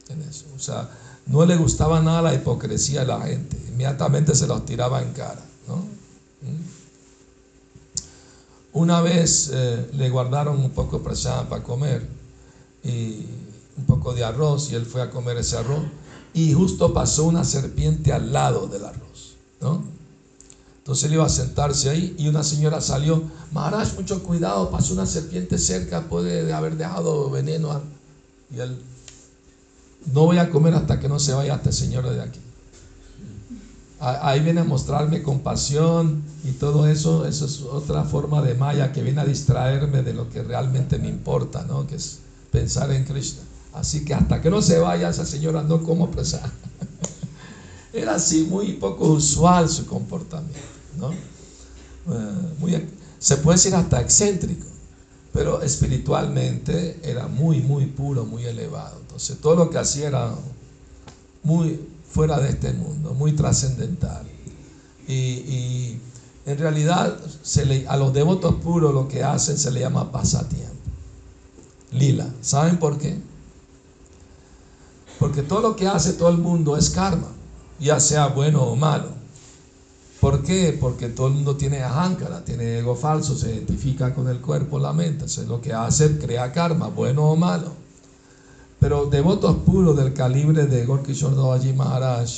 en 0.09 0.23
eso. 0.23 0.47
O 0.57 0.59
sea, 0.59 0.89
no 1.27 1.45
le 1.45 1.57
gustaba 1.57 2.01
nada 2.01 2.23
la 2.23 2.35
hipocresía 2.35 3.01
de 3.01 3.07
la 3.07 3.21
gente. 3.21 3.57
Inmediatamente 3.69 4.35
se 4.35 4.47
los 4.47 4.65
tiraba 4.65 5.03
en 5.03 5.13
cara. 5.13 5.43
¿no? 5.67 5.77
¿Mm? 5.77 6.79
Una 8.73 9.01
vez 9.01 9.51
eh, 9.53 9.91
le 9.95 10.11
guardaron 10.11 10.59
un 10.61 10.71
poco 10.71 10.99
de 10.99 11.05
para 11.49 11.63
comer 11.63 12.07
y 12.85 13.27
un 13.77 13.85
poco 13.87 14.15
de 14.15 14.25
arroz 14.25 14.71
y 14.71 14.75
él 14.75 14.87
fue 14.87 15.03
a 15.03 15.11
comer 15.11 15.37
ese 15.39 15.57
arroz 15.57 15.83
y 16.35 16.53
justo 16.53 16.93
pasó 16.93 17.25
una 17.25 17.45
serpiente 17.45 18.13
al 18.13 18.33
lado 18.33 18.67
del 18.67 18.85
arroz, 18.85 19.37
¿no? 19.61 19.83
Entonces 20.79 21.05
él 21.05 21.15
iba 21.15 21.27
a 21.27 21.29
sentarse 21.29 21.91
ahí 21.91 22.15
y 22.19 22.29
una 22.29 22.43
señora 22.43 22.81
salió, 22.81 23.23
Maharaj, 23.53 23.95
mucho 23.97 24.23
cuidado, 24.23 24.71
pasó 24.71 24.95
una 24.95 25.07
serpiente 25.07 25.59
cerca, 25.59 26.09
puede 26.09 26.51
haber 26.53 26.77
dejado 26.77 27.29
veneno. 27.31 27.83
Y 28.55 28.61
él, 28.61 28.79
no 30.07 30.25
voy 30.25 30.39
a 30.39 30.51
comer 30.51 30.75
hasta 30.75 30.99
que 30.99 31.09
no 31.09 31.19
se 31.19 31.33
vaya 31.33 31.57
este 31.57 31.73
señor 31.73 32.09
de 32.09 32.23
aquí. 32.23 32.41
Ahí 34.01 34.41
viene 34.41 34.61
a 34.61 34.65
mostrarme 34.65 35.25
compasión 35.25 36.23
y 36.45 36.53
todo 36.53 36.87
eso, 36.87 37.27
eso 37.27 37.47
es 37.47 37.63
otra 37.63 38.05
forma 38.05 38.41
de 38.43 38.55
Maya 38.55 38.93
que 38.93 39.03
viene 39.03 39.21
a 39.21 39.25
distraerme 39.25 40.03
de 40.03 40.15
lo 40.15 40.29
que 40.31 40.45
realmente 40.45 40.99
me 40.99 41.09
importa, 41.09 41.65
¿no? 41.65 41.85
Que 41.85 41.97
es 41.97 42.21
pensar 42.53 42.93
en 42.93 43.05
Krishna. 43.05 43.43
Así 43.73 44.05
que 44.05 44.15
hasta 44.15 44.41
que 44.41 44.51
no 44.51 44.63
se 44.63 44.79
vaya 44.79 45.09
esa 45.09 45.27
señora 45.27 45.63
no 45.63 45.83
como 45.83 46.11
presa. 46.11 46.41
Era 47.93 48.15
así, 48.15 48.47
muy 48.49 48.75
poco 48.75 49.09
usual 49.09 49.69
su 49.69 49.87
comportamiento. 49.87 50.59
¿no? 50.97 51.11
Eh, 51.11 52.89
se 53.19 53.37
puede 53.39 53.57
decir 53.57 53.75
hasta 53.75 54.01
excéntrico, 54.01 54.67
pero 55.33 55.63
espiritualmente 55.63 57.01
era 57.03 57.29
muy, 57.29 57.61
muy 57.61 57.87
puro, 57.87 58.25
muy 58.25 58.45
elevado. 58.45 58.99
Entonces 59.01 59.39
todo 59.39 59.57
lo 59.57 59.71
que 59.71 59.79
hacía 59.79 60.09
era 60.09 60.35
muy 61.43 61.81
fuera 62.11 62.41
de 62.41 62.51
este 62.51 62.73
mundo, 62.73 63.15
muy 63.15 63.33
trascendental. 63.33 64.27
Y, 65.07 65.97
en 66.45 66.57
realidad 66.57 67.19
se 67.43 67.87
a 67.89 67.97
los 67.99 68.15
devotos 68.15 68.55
puros 68.55 68.95
lo 68.95 69.07
que 69.07 69.23
hacen 69.23 69.59
se 69.59 69.71
le 69.71 69.81
llama 69.81 70.11
pasatiempo. 70.11 70.75
Lila. 71.93 72.27
¿Saben 72.41 72.79
por 72.79 72.97
qué? 72.99 73.21
Porque 75.19 75.43
todo 75.43 75.61
lo 75.61 75.77
que 75.77 75.87
hace 75.87 76.15
todo 76.15 76.31
el 76.31 76.39
mundo 76.39 76.77
es 76.79 76.89
karma, 76.89 77.29
ya 77.79 78.01
sea 78.01 78.29
bueno 78.29 78.63
o 78.63 78.77
malo. 78.77 79.18
¿Por 80.21 80.43
qué? 80.43 80.77
Porque 80.79 81.09
todo 81.09 81.29
el 81.29 81.35
mundo 81.35 81.57
tiene 81.57 81.83
ajánkara, 81.83 82.45
tiene 82.45 82.79
ego 82.79 82.97
falso, 82.97 83.37
se 83.37 83.55
identifica 83.55 84.15
con 84.15 84.29
el 84.29 84.41
cuerpo, 84.41 84.79
la 84.79 84.93
mente. 84.93 85.13
Entonces 85.13 85.47
lo 85.47 85.61
que 85.61 85.73
hace 85.73 86.19
crea 86.19 86.53
karma, 86.53 86.89
bueno 86.89 87.31
o 87.31 87.37
malo. 87.37 87.73
Pero 88.81 89.07
devotos 89.07 89.57
puros 89.65 89.97
del 89.97 90.13
calibre 90.13 90.67
de 90.67 90.85
Gorky 90.85 91.13
Shordoji 91.13 91.73
Maharaj, 91.73 92.29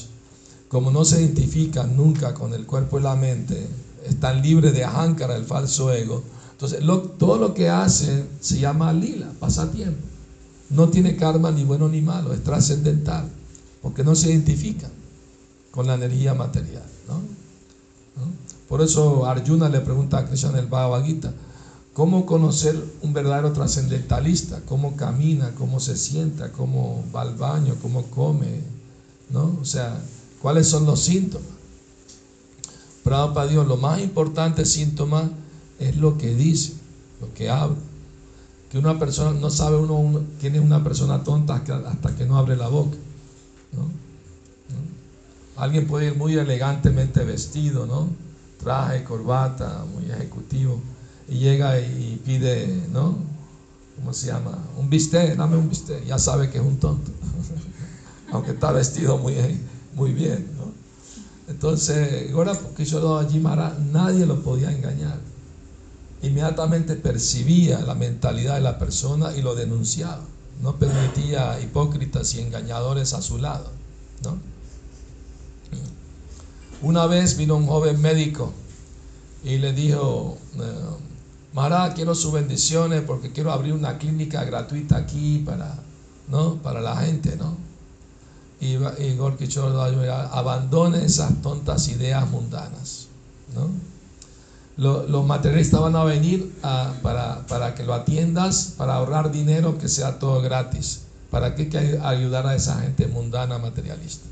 como 0.68 0.90
no 0.90 1.04
se 1.04 1.20
identifican 1.20 1.96
nunca 1.96 2.34
con 2.34 2.52
el 2.54 2.66
cuerpo 2.66 2.98
y 2.98 3.02
la 3.02 3.16
mente, 3.16 3.66
están 4.06 4.42
libres 4.42 4.72
de 4.72 4.84
ajánkara, 4.84 5.36
el 5.36 5.44
falso 5.44 5.92
ego. 5.92 6.22
Entonces 6.52 6.80
todo 7.18 7.38
lo 7.38 7.54
que 7.54 7.68
hace 7.68 8.24
se 8.40 8.58
llama 8.58 8.92
lila, 8.92 9.32
pasatiempo 9.38 10.10
no 10.70 10.88
tiene 10.88 11.16
karma 11.16 11.50
ni 11.50 11.64
bueno 11.64 11.88
ni 11.88 12.00
malo, 12.00 12.32
es 12.32 12.42
trascendental, 12.42 13.28
porque 13.82 14.04
no 14.04 14.14
se 14.14 14.30
identifica 14.30 14.88
con 15.70 15.86
la 15.86 15.94
energía 15.94 16.32
material. 16.32 16.84
Por 18.68 18.82
eso 18.82 19.26
Arjuna 19.26 19.68
le 19.68 19.80
pregunta 19.80 20.18
a 20.18 20.26
Krishna 20.26 20.50
en 20.50 20.56
el 20.56 20.66
Bhagavad 20.66 21.04
Gita, 21.04 21.32
¿cómo 21.92 22.26
conocer 22.26 22.82
un 23.02 23.12
verdadero 23.12 23.52
trascendentalista? 23.52 24.60
¿Cómo 24.66 24.96
camina? 24.96 25.54
¿Cómo 25.56 25.80
se 25.80 25.96
sienta? 25.96 26.52
¿Cómo 26.52 27.04
va 27.14 27.22
al 27.22 27.34
baño? 27.34 27.76
¿Cómo 27.82 28.04
come? 28.10 28.60
¿No? 29.30 29.58
O 29.60 29.64
sea, 29.64 30.00
¿cuáles 30.40 30.68
son 30.68 30.86
los 30.86 31.00
síntomas? 31.00 31.48
para 33.02 33.46
Dios, 33.46 33.66
lo 33.66 33.76
más 33.76 34.00
importante 34.00 34.64
síntoma 34.64 35.30
es 35.80 35.96
lo 35.96 36.16
que 36.16 36.32
dice, 36.32 36.74
lo 37.20 37.32
que 37.34 37.50
habla 37.50 37.76
que 38.70 38.78
una 38.78 38.98
persona 38.98 39.32
no 39.32 39.50
sabe 39.50 39.76
uno 39.76 40.22
quién 40.40 40.54
es 40.54 40.60
una 40.60 40.82
persona 40.82 41.24
tonta 41.24 41.56
hasta 41.56 42.14
que 42.14 42.24
no 42.24 42.38
abre 42.38 42.56
la 42.56 42.68
boca. 42.68 42.96
Alguien 45.60 45.86
puede 45.86 46.06
ir 46.06 46.16
muy 46.16 46.34
elegantemente 46.34 47.24
vestido, 47.24 47.86
¿no? 47.86 48.08
Traje, 48.58 49.04
corbata, 49.04 49.84
muy 49.94 50.10
ejecutivo, 50.10 50.80
y 51.28 51.38
llega 51.38 51.78
y 51.78 52.20
pide, 52.24 52.88
¿no? 52.92 53.16
¿Cómo 53.96 54.12
se 54.12 54.28
llama? 54.28 54.58
Un 54.76 54.88
bistec, 54.88 55.36
dame 55.36 55.56
un 55.56 55.68
bistec. 55.68 56.04
Ya 56.04 56.18
sabe 56.18 56.50
que 56.50 56.58
es 56.58 56.64
un 56.64 56.78
tonto, 56.78 57.10
aunque 58.32 58.52
está 58.52 58.72
vestido 58.72 59.18
muy, 59.18 59.34
muy 59.94 60.12
bien, 60.12 60.46
¿no? 60.56 60.72
Entonces, 61.48 62.32
ahora 62.32 62.54
porque 62.54 62.84
yo 62.84 63.00
lo 63.00 63.18
allí, 63.18 63.42
nadie 63.92 64.26
lo 64.26 64.42
podía 64.42 64.70
engañar 64.70 65.18
inmediatamente 66.22 66.96
percibía 66.96 67.80
la 67.80 67.94
mentalidad 67.94 68.54
de 68.54 68.60
la 68.60 68.78
persona 68.78 69.32
y 69.34 69.42
lo 69.42 69.54
denunciaba. 69.54 70.22
No 70.62 70.76
permitía 70.76 71.58
hipócritas 71.60 72.34
y 72.34 72.40
engañadores 72.40 73.14
a 73.14 73.22
su 73.22 73.38
lado. 73.38 73.70
Una 76.82 77.06
vez 77.06 77.36
vino 77.36 77.56
un 77.56 77.66
joven 77.66 78.00
médico 78.00 78.52
y 79.44 79.58
le 79.58 79.72
dijo, 79.72 80.38
eh, 80.56 80.60
Mara, 81.52 81.92
quiero 81.94 82.14
sus 82.14 82.32
bendiciones 82.32 83.02
porque 83.02 83.32
quiero 83.32 83.52
abrir 83.52 83.72
una 83.72 83.98
clínica 83.98 84.44
gratuita 84.44 84.96
aquí 84.96 85.42
para, 85.44 85.74
¿no? 86.28 86.56
para 86.56 86.80
la 86.80 86.96
gente. 86.96 87.36
¿no? 87.36 87.56
Y, 88.60 88.76
y 89.02 89.16
Gorky 89.16 89.48
abandone 90.30 91.04
esas 91.04 91.42
tontas 91.42 91.88
ideas 91.88 92.28
mundanas. 92.30 93.08
¿no? 93.54 93.68
los 94.80 95.26
materialistas 95.26 95.78
van 95.80 95.96
a 95.96 96.04
venir 96.04 96.54
para, 97.02 97.74
que 97.74 97.84
lo 97.84 97.92
atiendas, 97.92 98.74
para 98.78 98.94
ahorrar 98.94 99.30
dinero, 99.30 99.76
que 99.76 99.88
sea 99.88 100.18
todo 100.18 100.40
gratis. 100.40 101.02
¿Para 101.30 101.54
qué 101.54 101.68
que 101.68 102.00
ayudar 102.02 102.46
a 102.46 102.54
esa 102.54 102.80
gente 102.80 103.06
mundana 103.06 103.58
materialista? 103.58 104.29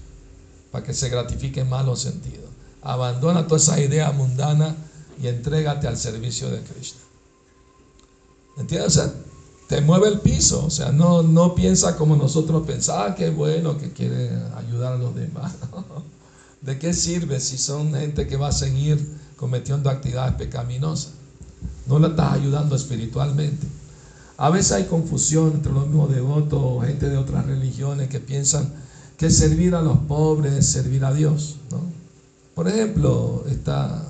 Para 0.71 0.85
que 0.85 0.95
se 0.95 1.09
gratifique 1.09 1.61
en 1.61 1.69
malos 1.69 2.01
sentidos. 2.01 2.51
Abandona 2.83 3.47
toda 3.47 3.61
esa 3.61 3.81
idea 3.81 4.13
mundana 4.13 4.77
y 5.21 5.27
entrégate 5.27 5.89
al 5.89 5.97
servicio 5.97 6.51
de 6.51 6.61
Cristo. 6.61 7.01
¿Entiendes? 8.57 8.97
O 8.97 9.01
sea, 9.01 9.13
te 9.69 9.81
mueve 9.81 10.09
el 10.09 10.21
piso. 10.21 10.65
O 10.65 10.71
sea, 10.71 10.93
no, 10.93 11.23
no 11.23 11.55
piensa 11.55 11.97
como 11.97 12.17
nosotros 12.17 12.67
pensamos, 12.67 13.11
ah, 13.11 13.15
qué 13.15 13.31
bueno 13.31 13.79
que 13.79 13.93
quiere 13.93 14.31
ayudar 14.57 14.95
a 14.95 14.99
los 14.99 15.15
demás. 15.15 15.53
¿De 16.61 16.79
qué 16.79 16.93
sirve 16.93 17.41
si 17.41 17.57
son 17.57 17.95
gente 17.95 18.27
que 18.27 18.37
va 18.37 18.49
a 18.49 18.53
seguir 18.53 19.19
cometiendo 19.39 19.89
actividades 19.89 20.35
pecaminosas. 20.35 21.13
No 21.87 21.99
la 21.99 22.09
estás 22.09 22.35
ayudando 22.35 22.77
espiritualmente. 22.77 23.67
A 24.37 24.51
veces 24.51 24.73
hay 24.73 24.85
confusión 24.85 25.53
entre 25.55 25.73
los 25.73 25.87
mismos 25.87 26.11
devotos 26.11 26.61
o 26.63 26.81
gente 26.81 27.09
de 27.09 27.17
otras 27.17 27.47
religiones 27.47 28.09
que 28.09 28.21
piensan 28.21 28.71
que 29.19 29.31
servir 29.31 29.75
a 29.75 29.83
los 29.83 29.99
pobres 29.99 30.53
es 30.53 30.67
servir 30.67 31.05
a 31.05 31.13
Dios. 31.13 31.57
Por 32.55 32.69
ejemplo, 32.69 33.45
está, 33.49 34.05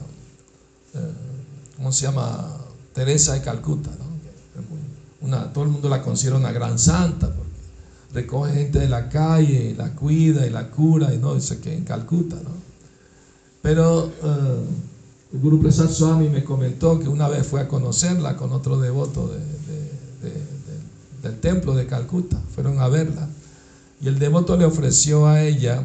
eh, 0.95 1.13
¿cómo 1.77 1.93
se 1.93 2.05
llama? 2.05 2.57
Teresa 2.93 3.33
de 3.33 3.41
Calcuta. 3.41 3.91
Una, 5.21 5.53
todo 5.53 5.65
el 5.65 5.71
mundo 5.71 5.89
la 5.89 6.03
considera 6.03 6.37
una 6.37 6.53
gran 6.53 6.79
santa 6.79 7.35
porque 7.35 7.51
recoge 8.13 8.53
gente 8.53 8.79
de 8.79 8.89
la 8.89 9.09
calle, 9.09 9.75
la 9.77 9.95
cuida 9.95 10.47
y 10.47 10.51
la 10.51 10.71
cura 10.71 11.13
y 11.13 11.19
no 11.19 11.35
dice 11.35 11.59
que 11.59 11.75
en 11.75 11.85
Calcuta. 11.85 12.37
¿no? 12.37 12.51
Pero 13.63 14.07
eh, 14.07 14.65
el 15.33 15.41
Guru 15.41 15.61
Prasad 15.61 15.91
Swami 15.91 16.29
me 16.29 16.45
comentó 16.45 17.01
que 17.01 17.09
una 17.09 17.29
vez 17.29 17.47
fue 17.47 17.63
a 17.63 17.69
conocerla 17.69 18.37
con 18.37 18.53
otro 18.53 18.79
devoto 18.79 19.31
del 21.23 21.41
templo 21.41 21.75
de 21.75 21.87
Calcuta. 21.87 22.39
Fueron 22.55 22.79
a 22.79 22.89
verla. 22.89 23.29
Y 24.01 24.09
el 24.09 24.19
devoto 24.19 24.57
le 24.57 24.65
ofreció 24.65 25.27
a 25.27 25.43
ella, 25.43 25.83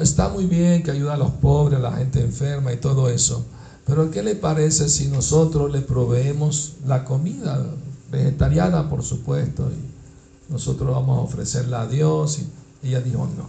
está 0.00 0.30
muy 0.30 0.46
bien 0.46 0.82
que 0.82 0.90
ayuda 0.90 1.14
a 1.14 1.18
los 1.18 1.32
pobres, 1.32 1.78
a 1.78 1.82
la 1.82 1.92
gente 1.92 2.20
enferma 2.20 2.72
y 2.72 2.78
todo 2.78 3.10
eso, 3.10 3.44
pero 3.86 4.10
¿qué 4.10 4.22
le 4.22 4.34
parece 4.34 4.88
si 4.88 5.08
nosotros 5.08 5.70
le 5.70 5.82
proveemos 5.82 6.76
la 6.86 7.04
comida 7.04 7.64
vegetariana, 8.10 8.88
por 8.88 9.02
supuesto, 9.02 9.70
y 9.70 10.52
nosotros 10.52 10.90
vamos 10.90 11.18
a 11.18 11.22
ofrecerla 11.22 11.82
a 11.82 11.86
Dios? 11.86 12.40
Y 12.82 12.88
ella 12.88 13.02
dijo, 13.02 13.28
no, 13.36 13.48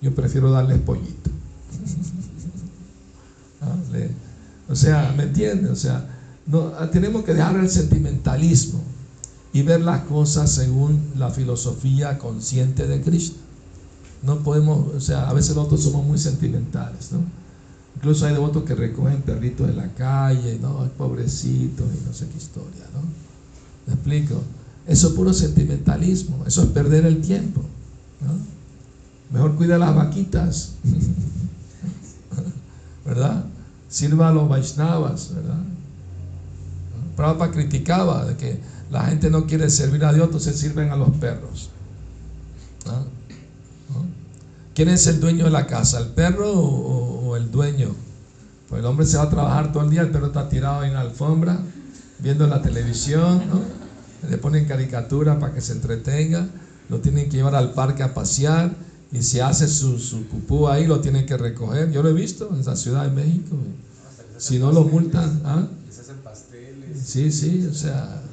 yo 0.00 0.14
prefiero 0.14 0.52
darles 0.52 0.78
pollito. 0.78 1.30
o 4.68 4.76
sea, 4.76 5.12
¿me 5.16 5.24
entiendes? 5.24 5.70
O 5.72 5.76
sea, 5.76 6.08
tenemos 6.92 7.24
que 7.24 7.34
dejar 7.34 7.56
el 7.56 7.68
sentimentalismo 7.68 8.93
y 9.54 9.62
ver 9.62 9.82
las 9.82 10.02
cosas 10.02 10.50
según 10.50 11.12
la 11.16 11.30
filosofía 11.30 12.18
consciente 12.18 12.88
de 12.88 13.00
Cristo. 13.00 13.36
No 14.24 14.40
podemos, 14.40 14.92
o 14.94 15.00
sea, 15.00 15.30
a 15.30 15.32
veces 15.32 15.54
nosotros 15.54 15.84
somos 15.84 16.04
muy 16.04 16.18
sentimentales, 16.18 17.12
¿no? 17.12 17.20
Incluso 17.94 18.26
hay 18.26 18.32
devotos 18.32 18.64
que 18.64 18.74
recogen 18.74 19.22
perritos 19.22 19.68
de 19.68 19.74
la 19.74 19.94
calle, 19.94 20.58
¿no? 20.60 20.88
Pobrecitos 20.98 21.86
y 21.86 22.04
no 22.04 22.12
sé 22.12 22.26
qué 22.26 22.36
historia, 22.36 22.84
¿no? 22.92 23.00
¿Me 23.86 23.94
explico? 23.94 24.42
Eso 24.88 25.08
es 25.08 25.14
puro 25.14 25.32
sentimentalismo, 25.32 26.44
eso 26.44 26.62
es 26.62 26.68
perder 26.70 27.06
el 27.06 27.20
tiempo. 27.20 27.62
Mejor 29.30 29.54
cuida 29.54 29.78
las 29.78 29.94
vaquitas, 29.94 30.72
¿verdad? 33.06 33.44
Sirva 33.88 34.30
a 34.30 34.32
los 34.32 34.48
Vaishnavas, 34.48 35.32
¿verdad? 35.32 35.62
Prabhupada 37.16 37.52
criticaba 37.52 38.24
de 38.24 38.36
que 38.36 38.73
la 38.94 39.06
gente 39.06 39.28
no 39.28 39.44
quiere 39.44 39.68
servir 39.70 40.04
a 40.04 40.12
Dios, 40.12 40.26
entonces 40.26 40.56
sirven 40.56 40.90
a 40.90 40.96
los 40.96 41.10
perros. 41.16 41.68
¿Quién 44.72 44.88
es 44.88 45.08
el 45.08 45.18
dueño 45.18 45.46
de 45.46 45.50
la 45.50 45.66
casa? 45.66 45.98
¿El 45.98 46.08
perro 46.08 46.52
o, 46.52 47.36
el 47.36 47.50
dueño? 47.50 47.92
Pues 48.68 48.78
el 48.78 48.86
hombre 48.86 49.04
se 49.04 49.16
va 49.16 49.24
a 49.24 49.30
trabajar 49.30 49.72
todo 49.72 49.82
el 49.82 49.90
día, 49.90 50.02
el 50.02 50.10
perro 50.10 50.28
está 50.28 50.48
tirado 50.48 50.84
en 50.84 50.94
la 50.94 51.00
alfombra, 51.00 51.58
viendo 52.20 52.46
la 52.46 52.62
televisión, 52.62 53.42
le 54.30 54.38
ponen 54.38 54.64
caricatura 54.66 55.40
para 55.40 55.52
que 55.52 55.60
se 55.60 55.72
entretenga, 55.72 56.46
lo 56.88 57.00
tienen 57.00 57.28
que 57.28 57.38
llevar 57.38 57.56
al 57.56 57.72
parque 57.72 58.04
a 58.04 58.14
pasear 58.14 58.76
y 59.10 59.22
si 59.22 59.40
hace 59.40 59.66
su, 59.66 59.98
su 59.98 60.22
pupú 60.26 60.68
ahí 60.68 60.86
lo 60.86 61.00
tienen 61.00 61.26
que 61.26 61.36
recoger. 61.36 61.90
Yo 61.90 62.00
lo 62.04 62.10
he 62.10 62.12
visto 62.12 62.48
en 62.52 62.64
la 62.64 62.76
Ciudad 62.76 63.02
de 63.02 63.10
México. 63.10 63.56
Si 64.38 64.60
no 64.60 64.70
lo 64.70 64.84
multan, 64.84 65.42
¿ah? 65.44 65.66
Sí, 67.04 67.30
sí, 67.30 67.68
o 67.70 67.74
sea, 67.74 68.23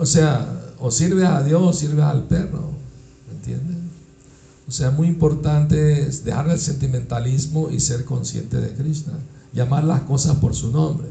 o 0.00 0.06
sea, 0.06 0.74
o 0.78 0.90
sirve 0.90 1.26
a 1.26 1.42
Dios 1.42 1.60
o 1.62 1.72
sirve 1.74 2.02
al 2.02 2.24
perro, 2.24 2.70
¿me 3.28 3.34
entiendes? 3.34 3.76
O 4.66 4.72
sea, 4.72 4.90
muy 4.90 5.08
importante 5.08 6.06
es 6.06 6.24
dejar 6.24 6.48
el 6.48 6.58
sentimentalismo 6.58 7.70
y 7.70 7.80
ser 7.80 8.06
consciente 8.06 8.58
de 8.58 8.72
Krishna, 8.72 9.12
llamar 9.52 9.84
las 9.84 10.00
cosas 10.02 10.36
por 10.36 10.54
su 10.54 10.70
nombre. 10.70 11.08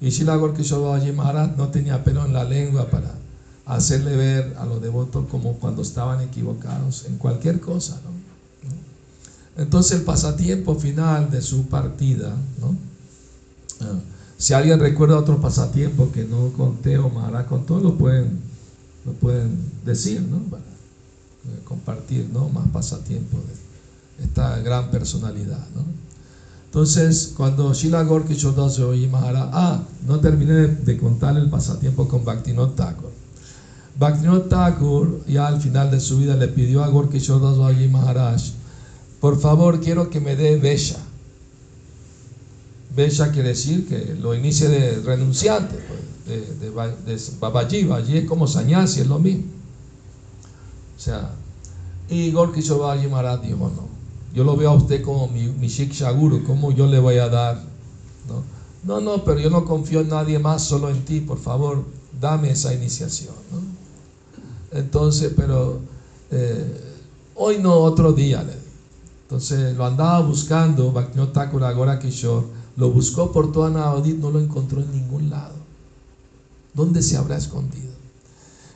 Y 0.00 0.10
Shila 0.10 0.36
Gorkishore 0.36 1.12
Maharaj 1.12 1.56
no 1.56 1.68
tenía 1.68 2.04
pelo 2.04 2.24
en 2.24 2.32
la 2.32 2.44
lengua 2.44 2.88
para 2.88 3.14
hacerle 3.66 4.14
ver 4.16 4.54
a 4.58 4.66
los 4.66 4.80
devotos 4.80 5.26
como 5.28 5.54
cuando 5.54 5.82
estaban 5.82 6.20
equivocados 6.20 7.06
en 7.06 7.16
cualquier 7.16 7.58
cosa. 7.58 8.00
¿no? 8.04 9.62
Entonces 9.62 9.98
el 9.98 10.04
pasatiempo 10.04 10.76
final 10.76 11.30
de 11.30 11.42
su 11.42 11.66
partida, 11.66 12.36
¿no? 12.60 12.76
Ah, 13.80 13.98
si 14.38 14.52
alguien 14.52 14.80
recuerda 14.80 15.18
otro 15.18 15.40
pasatiempo 15.40 16.10
que 16.12 16.24
no 16.24 16.52
conté 16.52 16.98
o 16.98 17.08
Maharaj 17.08 17.46
contó, 17.46 17.78
lo 17.80 17.96
pueden, 17.96 18.40
lo 19.04 19.12
pueden 19.12 19.56
decir, 19.84 20.20
¿no? 20.22 20.38
Eh, 20.56 21.60
compartir 21.64 22.30
¿no? 22.32 22.48
más 22.48 22.66
pasatiempo 22.68 23.36
de 23.36 24.24
esta 24.24 24.58
gran 24.60 24.90
personalidad. 24.90 25.66
¿no? 25.74 25.82
Entonces, 26.66 27.34
cuando 27.36 27.72
Shila 27.74 28.02
Gorky 28.02 28.34
y 28.34 29.06
Mahara, 29.08 29.50
ah, 29.52 29.82
no 30.06 30.20
terminé 30.20 30.54
de, 30.54 30.96
contar 30.96 31.36
el 31.36 31.50
pasatiempo 31.50 32.08
con 32.08 32.24
Bhaktivinoda 32.24 32.74
Thakur. 32.74 33.10
Bhaktivinoda 33.98 34.48
Thakur, 34.48 35.24
ya 35.26 35.46
al 35.46 35.60
final 35.60 35.90
de 35.90 36.00
su 36.00 36.18
vida, 36.18 36.34
le 36.34 36.48
pidió 36.48 36.82
a 36.82 36.88
Gorky 36.88 37.18
y 37.18 37.88
Maharaj, 37.88 38.42
por 39.20 39.38
favor, 39.38 39.80
quiero 39.80 40.10
que 40.10 40.20
me 40.20 40.34
dé 40.34 40.56
Besha. 40.58 40.98
Besha 42.94 43.32
quiere 43.32 43.50
decir 43.50 43.88
que 43.88 44.14
lo 44.20 44.34
inicie 44.34 44.68
de 44.68 45.00
renunciante, 45.02 45.76
pues, 45.76 46.00
de, 46.26 46.70
de, 46.70 46.70
Babaji. 47.40 47.84
Babaji 47.84 48.18
es 48.18 48.28
como 48.28 48.46
Sanyasi, 48.46 49.00
es 49.00 49.06
lo 49.06 49.18
mismo. 49.18 49.44
O 50.96 51.00
sea, 51.00 51.30
y 52.08 52.30
Gorky 52.30 52.60
Shobaji 52.60 53.08
Maharaj 53.08 53.40
dijo, 53.42 53.70
no, 53.74 53.88
yo 54.32 54.44
lo 54.44 54.56
veo 54.56 54.70
a 54.70 54.74
usted 54.74 55.02
como 55.02 55.28
mi, 55.28 55.48
mi 55.48 55.68
Shiksha 55.68 56.10
Guru, 56.12 56.44
¿cómo 56.44 56.72
yo 56.72 56.86
le 56.86 56.98
voy 56.98 57.16
a 57.16 57.28
dar? 57.28 57.56
¿No? 58.28 58.54
no, 58.84 59.00
no, 59.00 59.24
pero 59.24 59.40
yo 59.40 59.50
no 59.50 59.64
confío 59.64 60.00
en 60.00 60.08
nadie 60.08 60.38
más, 60.38 60.62
solo 60.62 60.90
en 60.90 61.04
ti, 61.04 61.20
por 61.20 61.38
favor, 61.38 61.84
dame 62.20 62.50
esa 62.50 62.72
iniciación. 62.72 63.34
Entonces, 64.72 65.32
pero 65.36 65.80
eh, 66.30 66.80
hoy 67.36 67.58
no, 67.58 67.74
otro 67.74 68.12
día 68.12 68.44
Entonces 69.22 69.76
lo 69.76 69.86
andaba 69.86 70.20
buscando, 70.20 70.92
Bhaktivinoda 70.92 71.32
Thakur 71.32 71.64
Agora 71.64 71.98
Kishore, 71.98 72.46
lo 72.76 72.90
buscó 72.90 73.30
por 73.32 73.52
toda 73.52 73.70
Navadip, 73.70 74.18
no 74.18 74.30
lo 74.30 74.40
encontró 74.40 74.80
en 74.80 74.90
ningún 74.90 75.30
lado. 75.30 75.54
¿Dónde 76.74 77.02
se 77.02 77.16
habrá 77.16 77.36
escondido? 77.36 77.92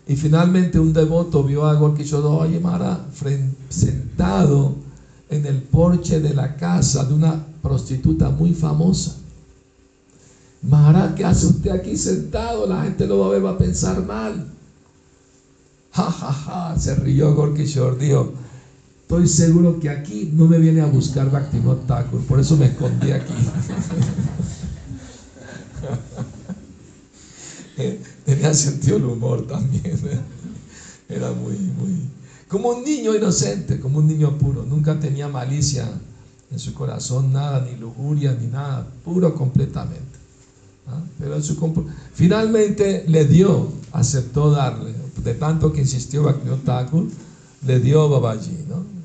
Y 0.06 0.16
finalmente 0.16 0.78
un 0.78 0.92
devoto 0.92 1.42
vio 1.42 1.66
a 1.66 1.74
Gorkishodo 1.74 2.46
Mara 2.62 3.06
sentado 3.68 4.76
en 5.28 5.44
el 5.44 5.61
porche 5.62 6.20
de 6.20 6.32
la 6.32 6.56
casa 6.56 7.04
de 7.04 7.14
una 7.14 7.44
prostituta 7.61 8.30
muy 8.30 8.54
famosa. 8.54 9.16
Mara, 10.62 11.14
¿qué 11.14 11.24
hace 11.24 11.46
usted 11.46 11.70
aquí 11.70 11.96
sentado? 11.96 12.66
La 12.66 12.84
gente 12.84 13.06
lo 13.06 13.18
va 13.18 13.26
a 13.26 13.30
ver, 13.30 13.44
va 13.44 13.50
a 13.50 13.58
pensar 13.58 14.04
mal. 14.04 14.48
Ja, 15.92 16.11
ja, 16.11 16.32
ja, 16.32 16.78
se 16.78 16.94
rió 16.94 17.34
Gorkishore, 17.34 17.96
dijo, 17.96 18.32
estoy 19.09 19.27
seguro 19.27 19.81
que 19.81 19.88
aquí 19.88 20.31
no 20.35 20.47
me 20.47 20.59
viene 20.59 20.83
a 20.83 20.87
buscar 20.87 21.31
Bhaktivinoda 21.31 21.81
Thakur, 21.87 22.21
por 22.27 22.38
eso 22.40 22.59
me 22.59 22.66
escondí 22.66 23.11
aquí. 23.11 23.33
tenía 28.27 28.53
sentido 28.53 28.99
el 28.99 29.07
humor 29.07 29.47
también. 29.47 29.87
¿eh? 29.87 30.21
Era 31.09 31.33
muy, 31.33 31.55
muy... 31.57 32.03
Como 32.49 32.68
un 32.68 32.85
niño 32.85 33.16
inocente, 33.16 33.81
como 33.81 34.01
un 34.01 34.09
niño 34.09 34.37
puro. 34.37 34.66
Nunca 34.66 35.01
tenía 35.01 35.27
malicia 35.27 35.88
en 36.51 36.59
su 36.59 36.75
corazón, 36.75 37.33
nada, 37.33 37.66
ni 37.66 37.79
lujuria, 37.79 38.37
ni 38.38 38.49
nada. 38.49 38.87
Puro 39.07 39.35
completamente. 39.35 40.18
¿ah? 40.87 41.01
Pero 41.18 41.40
su 41.42 41.87
finalmente 42.12 43.07
le 43.09 43.25
dio, 43.25 43.73
aceptó 43.92 44.51
darle. 44.51 44.92
De 45.25 45.33
tanto 45.33 45.73
que 45.73 45.81
insistió 45.81 46.25
Bhaktivinoda 46.25 46.62
Thakur, 46.62 47.07
le 47.66 47.81
dio 47.81 48.07
Babaji. 48.11 48.66
¿no? 48.68 48.97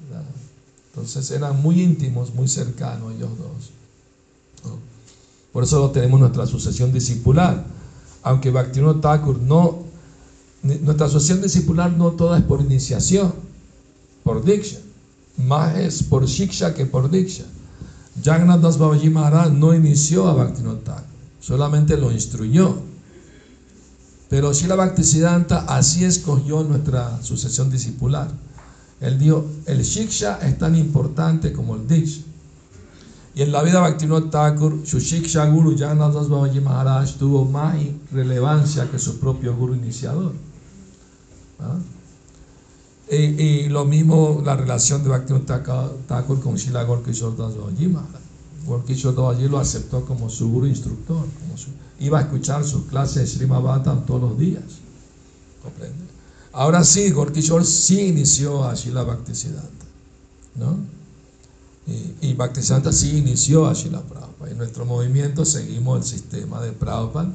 Entonces 0.93 1.31
eran 1.31 1.61
muy 1.61 1.81
íntimos, 1.81 2.33
muy 2.33 2.47
cercanos 2.47 3.13
ellos 3.13 3.31
dos. 3.37 3.71
Por 5.51 5.63
eso 5.63 5.89
tenemos 5.91 6.19
nuestra 6.19 6.45
sucesión 6.45 6.91
discipular 6.91 7.65
aunque 8.23 8.51
Bhaktivinoda 8.51 9.01
Thakur 9.01 9.39
no, 9.39 9.83
nuestra 10.63 11.07
asociación 11.07 11.41
discipular 11.41 11.91
no 11.91 12.11
toda 12.11 12.37
es 12.37 12.43
por 12.43 12.61
iniciación, 12.61 13.33
por 14.23 14.43
diksha, 14.43 14.79
más 15.37 15.77
es 15.77 16.03
por 16.03 16.25
shiksha 16.25 16.73
que 16.73 16.85
por 16.85 17.11
diksha. 17.11 17.43
Jagannath 18.23 18.61
Das 18.61 18.77
Babaji 18.77 19.09
Maharaj 19.09 19.51
no 19.51 19.73
inició 19.73 20.27
a 20.27 20.33
Bhaktivinoda 20.33 20.83
Thakur, 20.83 21.05
solamente 21.41 21.97
lo 21.97 22.11
instruyó. 22.11 22.77
Pero 24.29 24.51
Shila 24.53 24.75
Bhaktisiddhanta 24.75 25.65
así 25.67 26.05
escogió 26.05 26.63
nuestra 26.63 27.21
sucesión 27.21 27.69
discipular. 27.69 28.31
Él 29.03 29.19
dijo, 29.19 29.45
el 29.65 29.83
shiksha 29.83 30.39
es 30.47 30.57
tan 30.57 30.77
importante 30.77 31.51
como 31.51 31.75
el 31.75 31.85
diksha. 31.85 32.21
Y 33.35 33.41
en 33.41 33.51
la 33.51 33.61
vida 33.61 33.73
de 33.75 33.89
Bhaktivinoda 33.89 34.29
Thakur, 34.29 34.83
Shushik 34.83 35.27
Guru 35.51 35.75
Das 35.75 36.29
Babaji 36.29 36.61
Maharaj 36.61 37.17
tuvo 37.17 37.43
más 37.43 37.75
relevancia 38.11 38.89
que 38.89 38.97
su 38.99 39.19
propio 39.19 39.55
guru 39.57 39.75
iniciador. 39.75 40.33
¿Ah? 41.59 41.79
Y, 43.11 43.67
lo 43.67 43.83
mismo 43.85 44.41
la 44.45 44.55
relación 44.55 45.03
de 45.03 45.09
Bhaktivinoda 45.09 45.91
Thakur 46.07 46.39
con 46.39 46.55
Shila 46.55 46.83
Gorkishore 46.83 47.35
Das 47.35 47.57
Babaji 47.57 47.87
Maharaj. 47.87 48.21
Gorkishore 48.65 49.17
Babaji 49.17 49.49
lo 49.49 49.59
aceptó 49.59 50.05
como 50.05 50.29
su 50.29 50.49
guru 50.49 50.67
instructor. 50.67 51.25
Su, 51.57 51.71
iba 51.99 52.19
a 52.19 52.21
escuchar 52.21 52.63
sus 52.63 52.83
clases 52.83 53.15
de 53.15 53.27
Srimad 53.27 53.83
todos 54.05 54.21
los 54.21 54.37
días. 54.39 54.63
¿Comprende? 55.61 56.12
Ahora 56.53 56.83
sí, 56.83 57.09
Gorkishore 57.09 57.65
sí 57.65 58.01
inició 58.01 58.63
a 58.63 58.75
Shila 58.75 59.03
Bhaktisiddhanta. 59.03 59.85
¿No? 60.55 60.77
Y, 61.87 62.29
y 62.29 62.33
Bhaktisiddhanta 62.35 62.93
sí 62.93 63.17
inició 63.17 63.67
a 63.67 63.73
Shila 63.73 64.01
Prabhupada. 64.01 64.51
En 64.51 64.57
nuestro 64.59 64.85
movimiento 64.85 65.45
seguimos 65.45 65.97
el 65.97 66.03
sistema 66.19 66.61
de 66.61 66.71
Prabhupada 66.71 67.33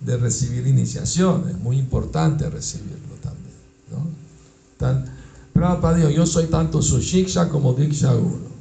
de 0.00 0.16
recibir 0.18 0.66
iniciación. 0.66 1.48
Es 1.48 1.58
muy 1.58 1.78
importante 1.78 2.48
recibirlo 2.50 3.14
también. 3.22 3.54
¿no? 3.90 5.14
Prabhupada 5.52 5.96
dijo, 5.96 6.10
yo 6.10 6.26
soy 6.26 6.46
tanto 6.46 6.82
su 6.82 7.00
Shiksha 7.00 7.48
como 7.48 7.72
Diksha 7.72 8.12
Guru. 8.12 8.54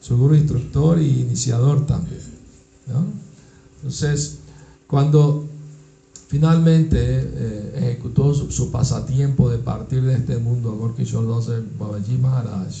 Su 0.00 0.16
Guru 0.16 0.34
instructor 0.34 1.00
y 1.00 1.22
iniciador 1.22 1.86
también. 1.86 2.22
¿no? 2.86 3.04
Entonces, 3.76 4.38
cuando 4.86 5.48
finalmente 6.34 6.98
eh, 7.00 7.72
ejecutó 7.76 8.34
su, 8.34 8.72
pasatiempo 8.72 9.48
de 9.48 9.58
partir 9.58 10.02
de 10.02 10.14
este 10.14 10.36
mundo, 10.36 10.72
Gorky 10.72 11.04
Shordose 11.04 11.62
Babaji 11.78 12.18
Maharaj, 12.18 12.74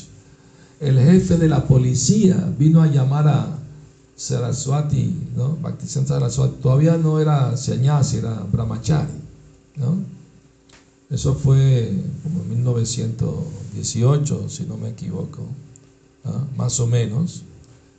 el 0.80 0.98
jefe 0.98 1.36
de 1.36 1.46
la 1.48 1.64
policía 1.64 2.52
vino 2.58 2.82
a 2.82 2.88
llamar 2.88 3.28
a, 3.28 3.58
Saraswati, 4.16 5.14
¿no? 5.36 5.56
Saraswati, 5.86 6.56
todavía 6.60 6.96
no 6.96 7.20
era 7.20 7.56
Sanyasi, 7.56 8.16
era 8.16 8.44
Brahmachari, 8.50 9.12
¿no? 9.76 9.98
Eso 11.08 11.34
fue 11.34 11.92
como 12.24 12.42
en 12.42 12.50
1918, 12.56 14.48
si 14.48 14.64
no 14.64 14.76
me 14.76 14.88
equivoco, 14.88 15.46
¿ah? 16.24 16.44
más 16.56 16.80
o 16.80 16.88
menos. 16.88 17.44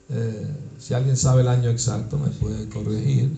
Eh, 0.09 0.47
si 0.79 0.93
alguien 0.93 1.15
sabe 1.15 1.43
el 1.43 1.47
año 1.47 1.69
exacto, 1.69 2.17
me 2.17 2.29
puede 2.31 2.67
corregir. 2.67 3.29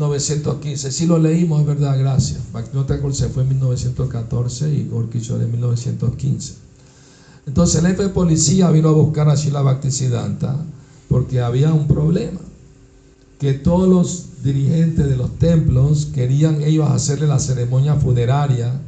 915, 0.00 0.90
sí 0.90 1.06
lo 1.06 1.18
leímos, 1.18 1.60
es 1.60 1.66
verdad, 1.66 1.98
gracias. 1.98 2.40
Bhaktivinoda 2.52 3.12
se 3.12 3.28
fue 3.28 3.42
en 3.42 3.50
1914 3.50 4.74
y 4.74 4.88
Gorky 4.88 5.18
en 5.18 5.50
1915. 5.52 6.54
Entonces 7.46 7.82
el 7.82 7.88
jefe 7.88 8.04
de 8.04 8.08
policía 8.08 8.70
vino 8.70 8.88
a 8.88 8.92
buscar 8.92 9.28
a 9.28 9.34
Shila 9.34 9.62
Bhaktisiddhanta 9.62 10.56
porque 11.08 11.40
había 11.40 11.72
un 11.72 11.86
problema. 11.86 12.40
Que 13.38 13.54
todos 13.54 13.88
los 13.88 14.42
dirigentes 14.42 15.06
de 15.08 15.16
los 15.16 15.38
templos 15.38 16.06
querían 16.14 16.62
ellos 16.62 16.88
hacerle 16.90 17.26
la 17.26 17.38
ceremonia 17.38 17.94
funeraria, 17.94 18.80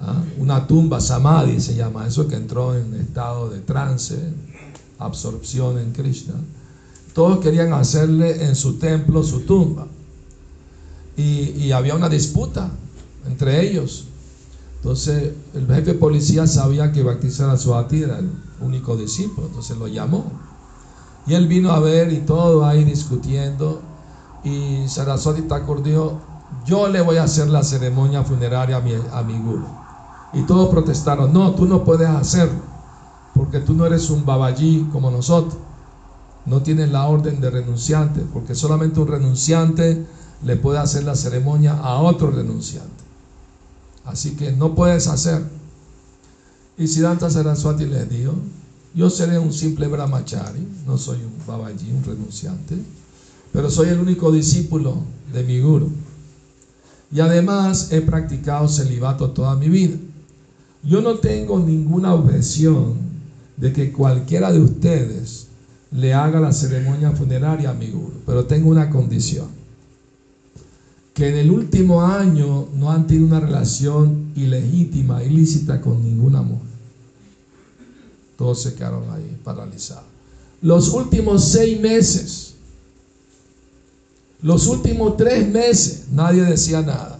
¿ah? 0.00 0.22
una 0.38 0.66
tumba 0.66 1.00
samadhi 1.00 1.60
se 1.60 1.74
llama, 1.74 2.06
eso 2.06 2.26
que 2.26 2.34
entró 2.34 2.76
en 2.76 2.94
estado 2.94 3.48
de 3.48 3.60
trance, 3.60 4.18
absorción 4.98 5.78
en 5.78 5.92
Krishna. 5.92 6.34
Todos 7.14 7.38
querían 7.38 7.72
hacerle 7.72 8.44
en 8.44 8.56
su 8.56 8.74
templo 8.74 9.22
su 9.22 9.40
tumba. 9.40 9.86
Y, 11.16 11.72
había 11.72 11.94
una 11.94 12.08
disputa 12.08 12.70
entre 13.26 13.68
ellos. 13.68 14.06
Entonces 14.76 15.32
el 15.54 15.66
jefe 15.66 15.92
de 15.92 15.94
policía 15.94 16.46
sabía 16.46 16.92
que 16.92 17.02
Bhakti 17.02 17.30
Saraswati 17.30 18.02
era 18.02 18.18
el 18.18 18.30
único 18.60 18.96
discípulo, 18.96 19.48
entonces 19.48 19.76
lo 19.76 19.88
llamó. 19.88 20.30
Y 21.26 21.34
él 21.34 21.48
vino 21.48 21.72
a 21.72 21.80
ver 21.80 22.12
y 22.12 22.18
todo 22.18 22.64
ahí 22.64 22.84
discutiendo. 22.84 23.80
Y 24.44 24.86
Saraswati 24.86 25.42
Thakur 25.42 25.82
dijo, 25.82 26.20
yo 26.64 26.88
le 26.88 27.00
voy 27.00 27.16
a 27.16 27.24
hacer 27.24 27.48
la 27.48 27.64
ceremonia 27.64 28.22
funeraria 28.22 28.76
a 28.76 28.80
mi, 28.80 28.92
a 28.94 29.22
mi 29.22 29.38
guru. 29.38 29.66
Y 30.32 30.42
todos 30.42 30.68
protestaron, 30.68 31.32
no, 31.32 31.54
tú 31.54 31.66
no 31.66 31.84
puedes 31.84 32.08
hacerlo, 32.08 32.60
porque 33.34 33.60
tú 33.60 33.74
no 33.74 33.86
eres 33.86 34.10
un 34.10 34.24
babaji 34.24 34.88
como 34.92 35.10
nosotros. 35.10 35.56
No 36.44 36.62
tienes 36.62 36.90
la 36.90 37.06
orden 37.06 37.40
de 37.40 37.50
renunciante, 37.50 38.20
porque 38.32 38.54
solamente 38.54 39.00
un 39.00 39.08
renunciante 39.08 40.06
le 40.44 40.56
puede 40.56 40.78
hacer 40.78 41.04
la 41.04 41.14
ceremonia 41.14 41.72
a 41.74 42.00
otro 42.00 42.30
renunciante. 42.30 43.04
Así 44.04 44.36
que 44.36 44.52
no 44.52 44.74
puedes 44.74 45.08
hacer. 45.08 45.42
Y 46.78 46.86
Siddhanta 46.86 47.30
Saraswati 47.30 47.86
le 47.86 48.04
dijo, 48.04 48.34
yo 48.94 49.10
seré 49.10 49.38
un 49.38 49.52
simple 49.52 49.88
brahmachari, 49.88 50.66
no 50.86 50.98
soy 50.98 51.18
un 51.18 51.46
babaji, 51.46 51.90
un 51.90 52.04
renunciante, 52.04 52.76
pero 53.52 53.70
soy 53.70 53.88
el 53.88 53.98
único 53.98 54.30
discípulo 54.30 54.98
de 55.32 55.42
mi 55.42 55.60
guru. 55.60 55.90
Y 57.10 57.20
además 57.20 57.92
he 57.92 58.00
practicado 58.00 58.68
celibato 58.68 59.30
toda 59.30 59.56
mi 59.56 59.68
vida. 59.68 59.96
Yo 60.82 61.00
no 61.00 61.16
tengo 61.16 61.58
ninguna 61.58 62.14
objeción 62.14 62.94
de 63.56 63.72
que 63.72 63.92
cualquiera 63.92 64.52
de 64.52 64.60
ustedes 64.60 65.46
le 65.90 66.14
haga 66.14 66.40
la 66.40 66.52
ceremonia 66.52 67.12
funeraria 67.12 67.70
a 67.70 67.74
mi 67.74 67.90
guru, 67.90 68.20
pero 68.26 68.44
tengo 68.44 68.68
una 68.68 68.90
condición 68.90 69.48
que 71.16 71.30
en 71.30 71.38
el 71.38 71.50
último 71.50 72.02
año 72.02 72.68
no 72.74 72.92
han 72.92 73.06
tenido 73.06 73.26
una 73.26 73.40
relación 73.40 74.32
ilegítima, 74.36 75.24
ilícita 75.24 75.80
con 75.80 76.04
ninguna 76.04 76.42
mujer. 76.42 76.68
Todos 78.36 78.60
se 78.60 78.74
quedaron 78.74 79.08
ahí 79.10 79.34
paralizados. 79.42 80.04
Los 80.60 80.90
últimos 80.90 81.42
seis 81.42 81.80
meses, 81.80 82.52
los 84.42 84.66
últimos 84.66 85.16
tres 85.16 85.48
meses, 85.48 86.04
nadie 86.12 86.42
decía 86.42 86.82
nada. 86.82 87.18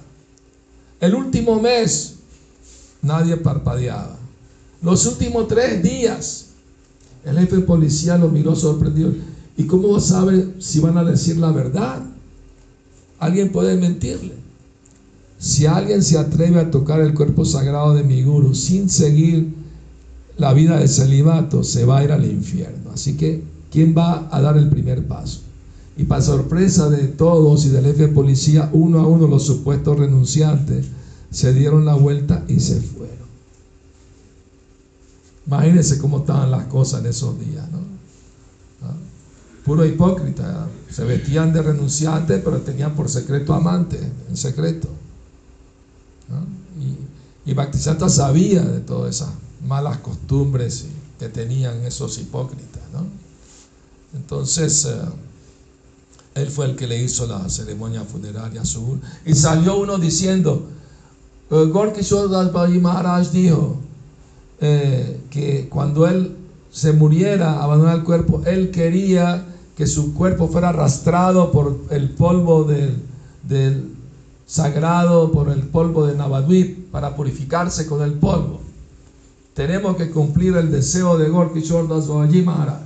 El 1.01 1.15
último 1.15 1.59
mes, 1.59 2.17
nadie 3.01 3.39
parpadeaba. 3.39 4.19
Los 4.83 5.07
últimos 5.07 5.49
tres 5.49 5.83
días, 5.83 6.49
el 7.25 7.39
jefe 7.39 7.57
de 7.57 7.63
policía 7.63 8.19
lo 8.19 8.29
miró 8.29 8.55
sorprendido. 8.55 9.15
¿Y 9.57 9.65
cómo 9.65 9.99
sabe 10.01 10.53
si 10.59 10.81
van 10.81 10.99
a 10.99 11.03
decir 11.05 11.39
la 11.39 11.51
verdad? 11.51 12.03
Alguien 13.19 13.51
puede 13.51 13.77
mentirle. 13.77 14.35
Si 15.39 15.67
alguien 15.67 16.03
se 16.03 16.19
atreve 16.19 16.61
a 16.61 16.71
tocar 16.71 17.01
el 17.01 17.15
cuerpo 17.15 17.45
sagrado 17.45 17.95
de 17.95 18.03
mi 18.03 18.23
guru 18.23 18.55
sin 18.55 18.89
seguir 18.89 19.55
la 20.39 20.53
vida 20.53 20.79
de 20.79 20.89
celibato, 20.89 21.63
se 21.63 21.85
va 21.85 21.99
a 21.99 22.05
ir 22.05 22.13
al 22.13 22.25
infierno. 22.25 22.91
Así 22.93 23.17
que, 23.17 23.43
¿quién 23.71 23.95
va 23.97 24.29
a 24.31 24.41
dar 24.41 24.57
el 24.57 24.69
primer 24.69 25.07
paso? 25.07 25.41
Y 25.97 26.05
para 26.05 26.21
sorpresa 26.21 26.91
de 26.91 27.09
todos 27.09 27.65
y 27.65 27.71
del 27.71 27.85
jefe 27.87 28.09
de 28.09 28.09
policía, 28.09 28.69
uno 28.73 29.01
a 29.01 29.07
uno 29.07 29.27
los 29.27 29.45
supuestos 29.45 29.99
renunciantes 29.99 30.87
se 31.31 31.55
dieron 31.55 31.85
la 31.85 31.95
vuelta 31.95 32.45
y 32.49 32.61
se 32.61 32.81
fueron. 32.81 33.27
Imagínense 35.47 35.99
cómo 35.99 36.19
estaban 36.19 36.51
las 36.51 36.65
cosas 36.65 37.01
en 37.01 37.07
esos 37.07 37.39
días, 37.39 37.71
¿no? 37.71 37.96
Puro 39.67 39.85
hipócrita. 39.85 40.69
Se 40.89 41.05
vestían 41.05 41.53
de 41.53 41.61
renunciantes, 41.61 42.41
pero 42.43 42.61
tenían 42.61 42.95
por 42.95 43.09
secreto 43.09 43.53
amante, 43.53 43.99
en 44.31 44.37
secreto. 44.37 44.89
Y, 47.45 47.51
y 47.51 47.55
sabía 48.09 48.63
de 48.63 48.81
todas 48.81 49.17
esas 49.17 49.31
malas 49.67 49.99
costumbres 49.99 50.87
que 51.19 51.29
tenían 51.29 51.83
esos 51.85 52.17
hipócritas. 52.19 52.83
Entonces, 54.15 54.87
eh, 54.87 54.97
él 56.37 56.49
fue 56.49 56.67
el 56.67 56.77
que 56.77 56.87
le 56.87 57.03
hizo 57.03 57.27
la 57.27 57.49
ceremonia 57.49 58.03
funeraria 58.03 58.63
a 58.63 58.65
su 58.65 58.99
Y 59.27 59.35
salió 59.35 59.79
uno 59.79 59.99
diciendo, 59.99 60.67
eh, 61.51 61.65
Gorkishore 61.67 62.79
Maharaj 62.79 63.31
dijo 63.31 63.79
eh, 64.61 65.21
que 65.31 65.69
cuando 65.69 66.07
él 66.07 66.37
se 66.71 66.93
muriera, 66.93 67.63
abandonar 67.63 67.97
el 67.97 68.05
cuerpo, 68.05 68.43
él 68.47 68.71
quería 68.71 69.45
que 69.77 69.87
su 69.87 70.15
cuerpo 70.15 70.49
fuera 70.49 70.71
arrastrado 70.71 71.53
por 71.53 71.83
el 71.91 72.11
polvo 72.11 72.65
del, 72.65 73.95
sagrado, 74.47 75.31
por 75.31 75.51
el 75.51 75.65
polvo 75.65 76.07
de 76.07 76.17
Navadvip, 76.17 76.91
para 76.91 77.15
purificarse 77.15 77.87
con 77.87 78.01
el 78.01 78.15
polvo. 78.15 78.61
Tenemos 79.53 79.97
que 79.97 80.11
cumplir 80.11 80.57
el 80.57 80.71
deseo 80.73 81.19
de 81.19 81.29
Gorky 81.29 81.61
Das 81.61 82.09
Maharaj. 82.09 82.81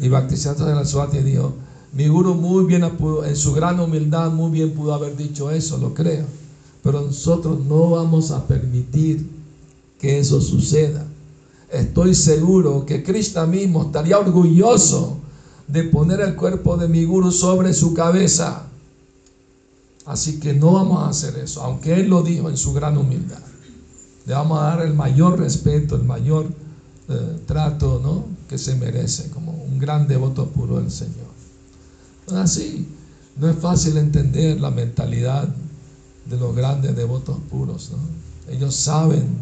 Y 0.00 0.08
Bhaktisiddhanta 0.08 0.66
de 0.66 0.74
la 0.74 0.84
Swati 0.84 1.18
dijo, 1.18 1.52
mi 1.92 2.08
guru 2.08 2.34
muy 2.34 2.64
bien, 2.64 2.82
en 2.82 3.36
su 3.36 3.52
gran 3.52 3.78
humildad, 3.78 4.32
muy 4.32 4.50
bien 4.50 4.72
pudo 4.72 4.92
haber 4.92 5.16
dicho 5.16 5.52
eso, 5.52 5.78
lo 5.78 5.94
creo. 5.94 6.24
Pero 6.82 7.00
nosotros 7.00 7.60
no 7.64 7.90
vamos 7.90 8.32
a 8.32 8.44
permitir 8.44 9.24
que 10.00 10.18
eso 10.18 10.40
suceda. 10.40 11.06
Estoy 11.70 12.16
seguro 12.16 12.84
que 12.84 13.04
Krishna 13.04 13.46
mismo 13.46 13.84
estaría 13.84 14.18
orgulloso 14.18 15.18
de 15.66 15.84
poner 15.84 16.20
el 16.20 16.36
cuerpo 16.36 16.76
de 16.76 16.88
mi 16.88 17.04
guru 17.04 17.30
sobre 17.30 17.72
su 17.72 17.94
cabeza. 17.94 18.66
Así 20.06 20.38
que 20.38 20.52
no 20.52 20.72
vamos 20.72 21.02
a 21.02 21.08
hacer 21.08 21.38
eso, 21.38 21.62
aunque 21.62 21.94
él 21.94 22.08
lo 22.08 22.22
dijo 22.22 22.50
en 22.50 22.56
su 22.56 22.74
gran 22.74 22.98
humildad. 22.98 23.40
Le 24.26 24.34
vamos 24.34 24.58
a 24.60 24.64
dar 24.64 24.82
el 24.82 24.94
mayor 24.94 25.38
respeto, 25.38 25.96
el 25.96 26.04
mayor 26.04 26.46
eh, 27.08 27.40
trato 27.46 28.00
¿no? 28.02 28.24
que 28.48 28.58
se 28.58 28.74
merece, 28.74 29.30
como 29.30 29.52
un 29.52 29.78
gran 29.78 30.06
devoto 30.06 30.48
puro 30.48 30.78
del 30.78 30.90
Señor. 30.90 31.32
Así, 32.34 32.86
no 33.36 33.48
es 33.48 33.56
fácil 33.58 33.96
entender 33.96 34.60
la 34.60 34.70
mentalidad 34.70 35.48
de 36.26 36.36
los 36.36 36.54
grandes 36.54 36.96
devotos 36.96 37.38
puros. 37.50 37.90
Ellos 38.48 38.74
saben 38.74 39.38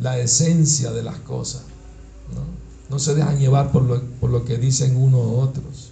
la 0.00 0.18
esencia 0.18 0.92
de 0.92 1.02
las 1.02 1.18
cosas. 1.20 1.62
¿no? 2.34 2.63
No 2.90 2.98
se 2.98 3.14
dejan 3.14 3.38
llevar 3.38 3.72
por 3.72 3.82
lo, 3.82 4.02
por 4.20 4.30
lo 4.30 4.44
que 4.44 4.58
dicen 4.58 4.96
unos 4.96 5.20
u 5.20 5.36
otros. 5.36 5.90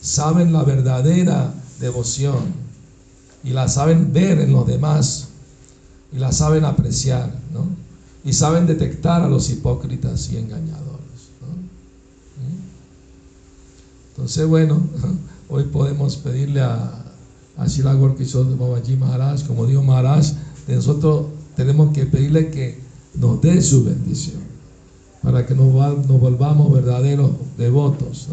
Saben 0.00 0.52
la 0.52 0.62
verdadera 0.64 1.54
devoción 1.80 2.64
y 3.42 3.50
la 3.50 3.68
saben 3.68 4.12
ver 4.12 4.40
en 4.40 4.52
los 4.52 4.66
demás 4.66 5.28
y 6.12 6.18
la 6.18 6.32
saben 6.32 6.64
apreciar, 6.64 7.34
¿no? 7.52 7.66
Y 8.24 8.32
saben 8.32 8.66
detectar 8.66 9.22
a 9.22 9.28
los 9.28 9.50
hipócritas 9.50 10.30
y 10.30 10.38
engañadores. 10.38 11.30
¿Mm? 11.40 12.58
Entonces, 14.10 14.46
bueno, 14.46 14.82
hoy 15.48 15.64
podemos 15.64 16.16
pedirle 16.16 16.60
a, 16.60 17.04
a 17.56 17.66
Shila 17.66 17.94
de 17.94 18.54
Babaji 18.56 18.96
Maharaj, 18.96 19.46
como 19.46 19.66
dijo 19.66 19.82
Maharaj, 19.82 20.32
nosotros 20.68 21.26
tenemos 21.56 21.92
que 21.92 22.06
pedirle 22.06 22.50
que 22.50 22.80
nos 23.14 23.40
dé 23.42 23.60
su 23.60 23.84
bendición 23.84 24.43
para 25.24 25.46
que 25.46 25.54
nos, 25.54 25.72
volvamos 26.06 26.72
verdaderos 26.72 27.30
devotos, 27.56 28.28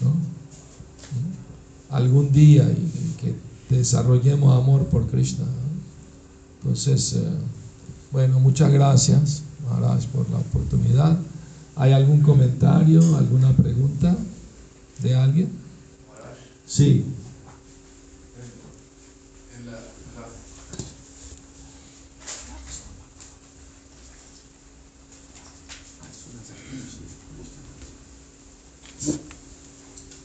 ¿no? 0.00 0.10
Algún 1.90 2.32
día 2.32 2.64
y, 2.70 3.14
que 3.20 3.34
desarrollemos 3.68 4.56
amor 4.56 4.86
por 4.86 5.06
Krishna. 5.08 5.44
Entonces, 6.60 7.12
eh, 7.12 7.22
bueno, 8.12 8.40
muchas 8.40 8.72
gracias. 8.72 9.42
Maharaj 9.68 10.06
por 10.06 10.28
la 10.30 10.38
oportunidad. 10.38 11.18
¿Hay 11.76 11.92
algún 11.92 12.22
comentario, 12.22 13.00
alguna 13.16 13.52
pregunta 13.52 14.16
de 15.02 15.14
alguien? 15.14 15.50
Sí. 16.66 17.04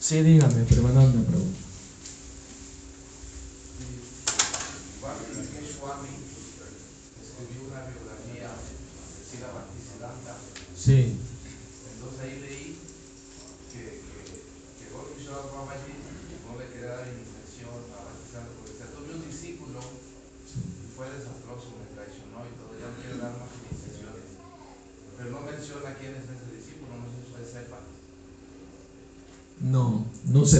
sjedina 0.08 0.46
me 0.46 0.64
prema 0.64 0.88
nam 0.92 1.04
na 1.04 1.22
pravu. 1.28 1.65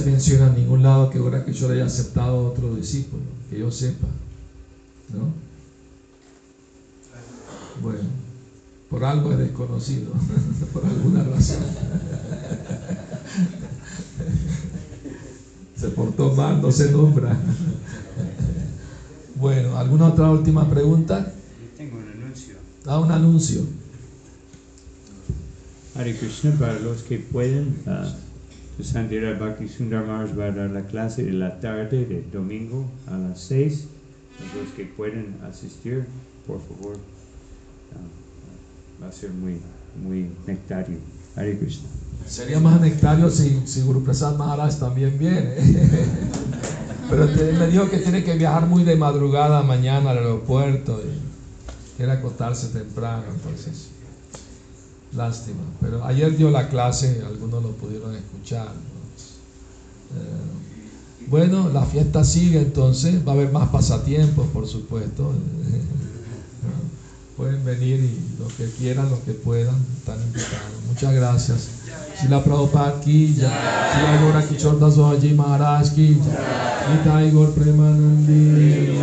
Menciona 0.06 0.48
en 0.48 0.54
ningún 0.56 0.82
lado 0.82 1.10
que 1.10 1.18
ahora 1.18 1.44
que 1.44 1.52
yo 1.52 1.68
le 1.68 1.74
haya 1.74 1.86
aceptado 1.86 2.38
a 2.38 2.48
otro 2.50 2.74
discípulo, 2.74 3.22
que 3.50 3.58
yo 3.58 3.70
sepa. 3.70 4.06
¿No? 5.12 5.32
Bueno 7.82 8.26
por 8.90 9.04
algo 9.04 9.32
es 9.32 9.38
desconocido, 9.38 10.12
por 10.72 10.84
alguna 10.84 11.24
razón. 11.24 11.58
Se 15.76 15.88
portó 15.88 16.32
mal, 16.32 16.62
no 16.62 16.72
se 16.72 16.90
nombra. 16.90 17.38
Bueno, 19.38 19.76
¿alguna 19.76 20.06
otra 20.06 20.30
última 20.30 20.66
pregunta? 20.66 21.30
Tengo 21.76 21.98
un 21.98 22.08
anuncio. 22.08 22.54
Ah, 22.86 22.98
un 22.98 23.12
anuncio. 23.12 23.66
Hare 25.94 26.16
Krishna, 26.16 26.52
para 26.58 26.78
los 26.78 27.02
que 27.02 27.18
pueden, 27.18 27.76
uh, 27.84 28.06
Sandira 28.82 29.38
Bhakti 29.38 29.68
Sundar 29.68 30.06
Maharaj 30.06 30.36
va 30.36 30.46
a 30.46 30.52
dar 30.52 30.70
la 30.70 30.82
clase 30.82 31.24
de 31.24 31.32
la 31.32 31.60
tarde 31.60 32.04
de 32.04 32.22
domingo 32.30 32.84
a 33.06 33.16
las 33.16 33.40
6. 33.40 33.86
Los 34.54 34.68
que 34.76 34.84
pueden 34.84 35.36
asistir, 35.48 36.04
por 36.46 36.60
favor. 36.60 36.96
Uh, 36.96 39.02
va 39.02 39.08
a 39.08 39.12
ser 39.12 39.30
muy, 39.30 39.60
muy 40.02 40.30
nectario. 40.46 40.98
Hare 41.36 41.58
Krishna. 41.58 41.88
Sería 42.26 42.60
más 42.60 42.80
nectario 42.80 43.30
si, 43.30 43.62
si 43.66 43.82
Guru 43.82 44.04
Prasad 44.04 44.36
Maharaj 44.36 44.78
también 44.78 45.18
viene. 45.18 45.54
Pero 47.08 47.28
me 47.58 47.68
dijo 47.68 47.88
que 47.88 47.98
tiene 47.98 48.24
que 48.24 48.36
viajar 48.36 48.66
muy 48.66 48.84
de 48.84 48.96
madrugada 48.96 49.62
mañana 49.62 50.10
al 50.10 50.18
aeropuerto 50.18 51.00
y 51.00 51.96
quiere 51.96 52.12
acostarse 52.12 52.68
temprano, 52.68 53.24
entonces. 53.32 53.90
Lástima. 55.14 55.62
Pero 55.80 56.04
ayer 56.04 56.36
dio 56.36 56.50
la 56.50 56.68
clase, 56.68 57.22
algunos 57.26 57.62
lo 57.62 57.70
pudieron 57.72 58.14
escuchar. 58.14 58.68
Eh, 60.14 61.26
bueno, 61.28 61.70
la 61.70 61.84
fiesta 61.84 62.24
sigue 62.24 62.60
entonces, 62.60 63.26
va 63.26 63.32
a 63.32 63.34
haber 63.34 63.50
más 63.50 63.68
pasatiempos, 63.68 64.46
por 64.48 64.66
supuesto. 64.66 65.32
pueden 67.36 67.64
venir 67.64 68.00
y 68.00 68.38
lo 68.40 68.48
que 68.48 68.70
quieran, 68.76 69.10
lo 69.10 69.22
que 69.22 69.32
puedan, 69.32 69.76
están 69.98 70.20
invitados. 70.22 70.82
Muchas 70.88 71.14
gracias. 71.14 71.68
Sila 72.20 72.42
Prabhupada 72.42 73.00
ki 73.00 73.36
jai, 73.38 73.50
Sila 73.92 74.22
Gora 74.22 74.48
Kichor 74.48 74.78
Dasoji 74.80 75.34
Maharaj 75.34 75.90
Gaur 77.32 77.52
Premanandi. 77.52 78.96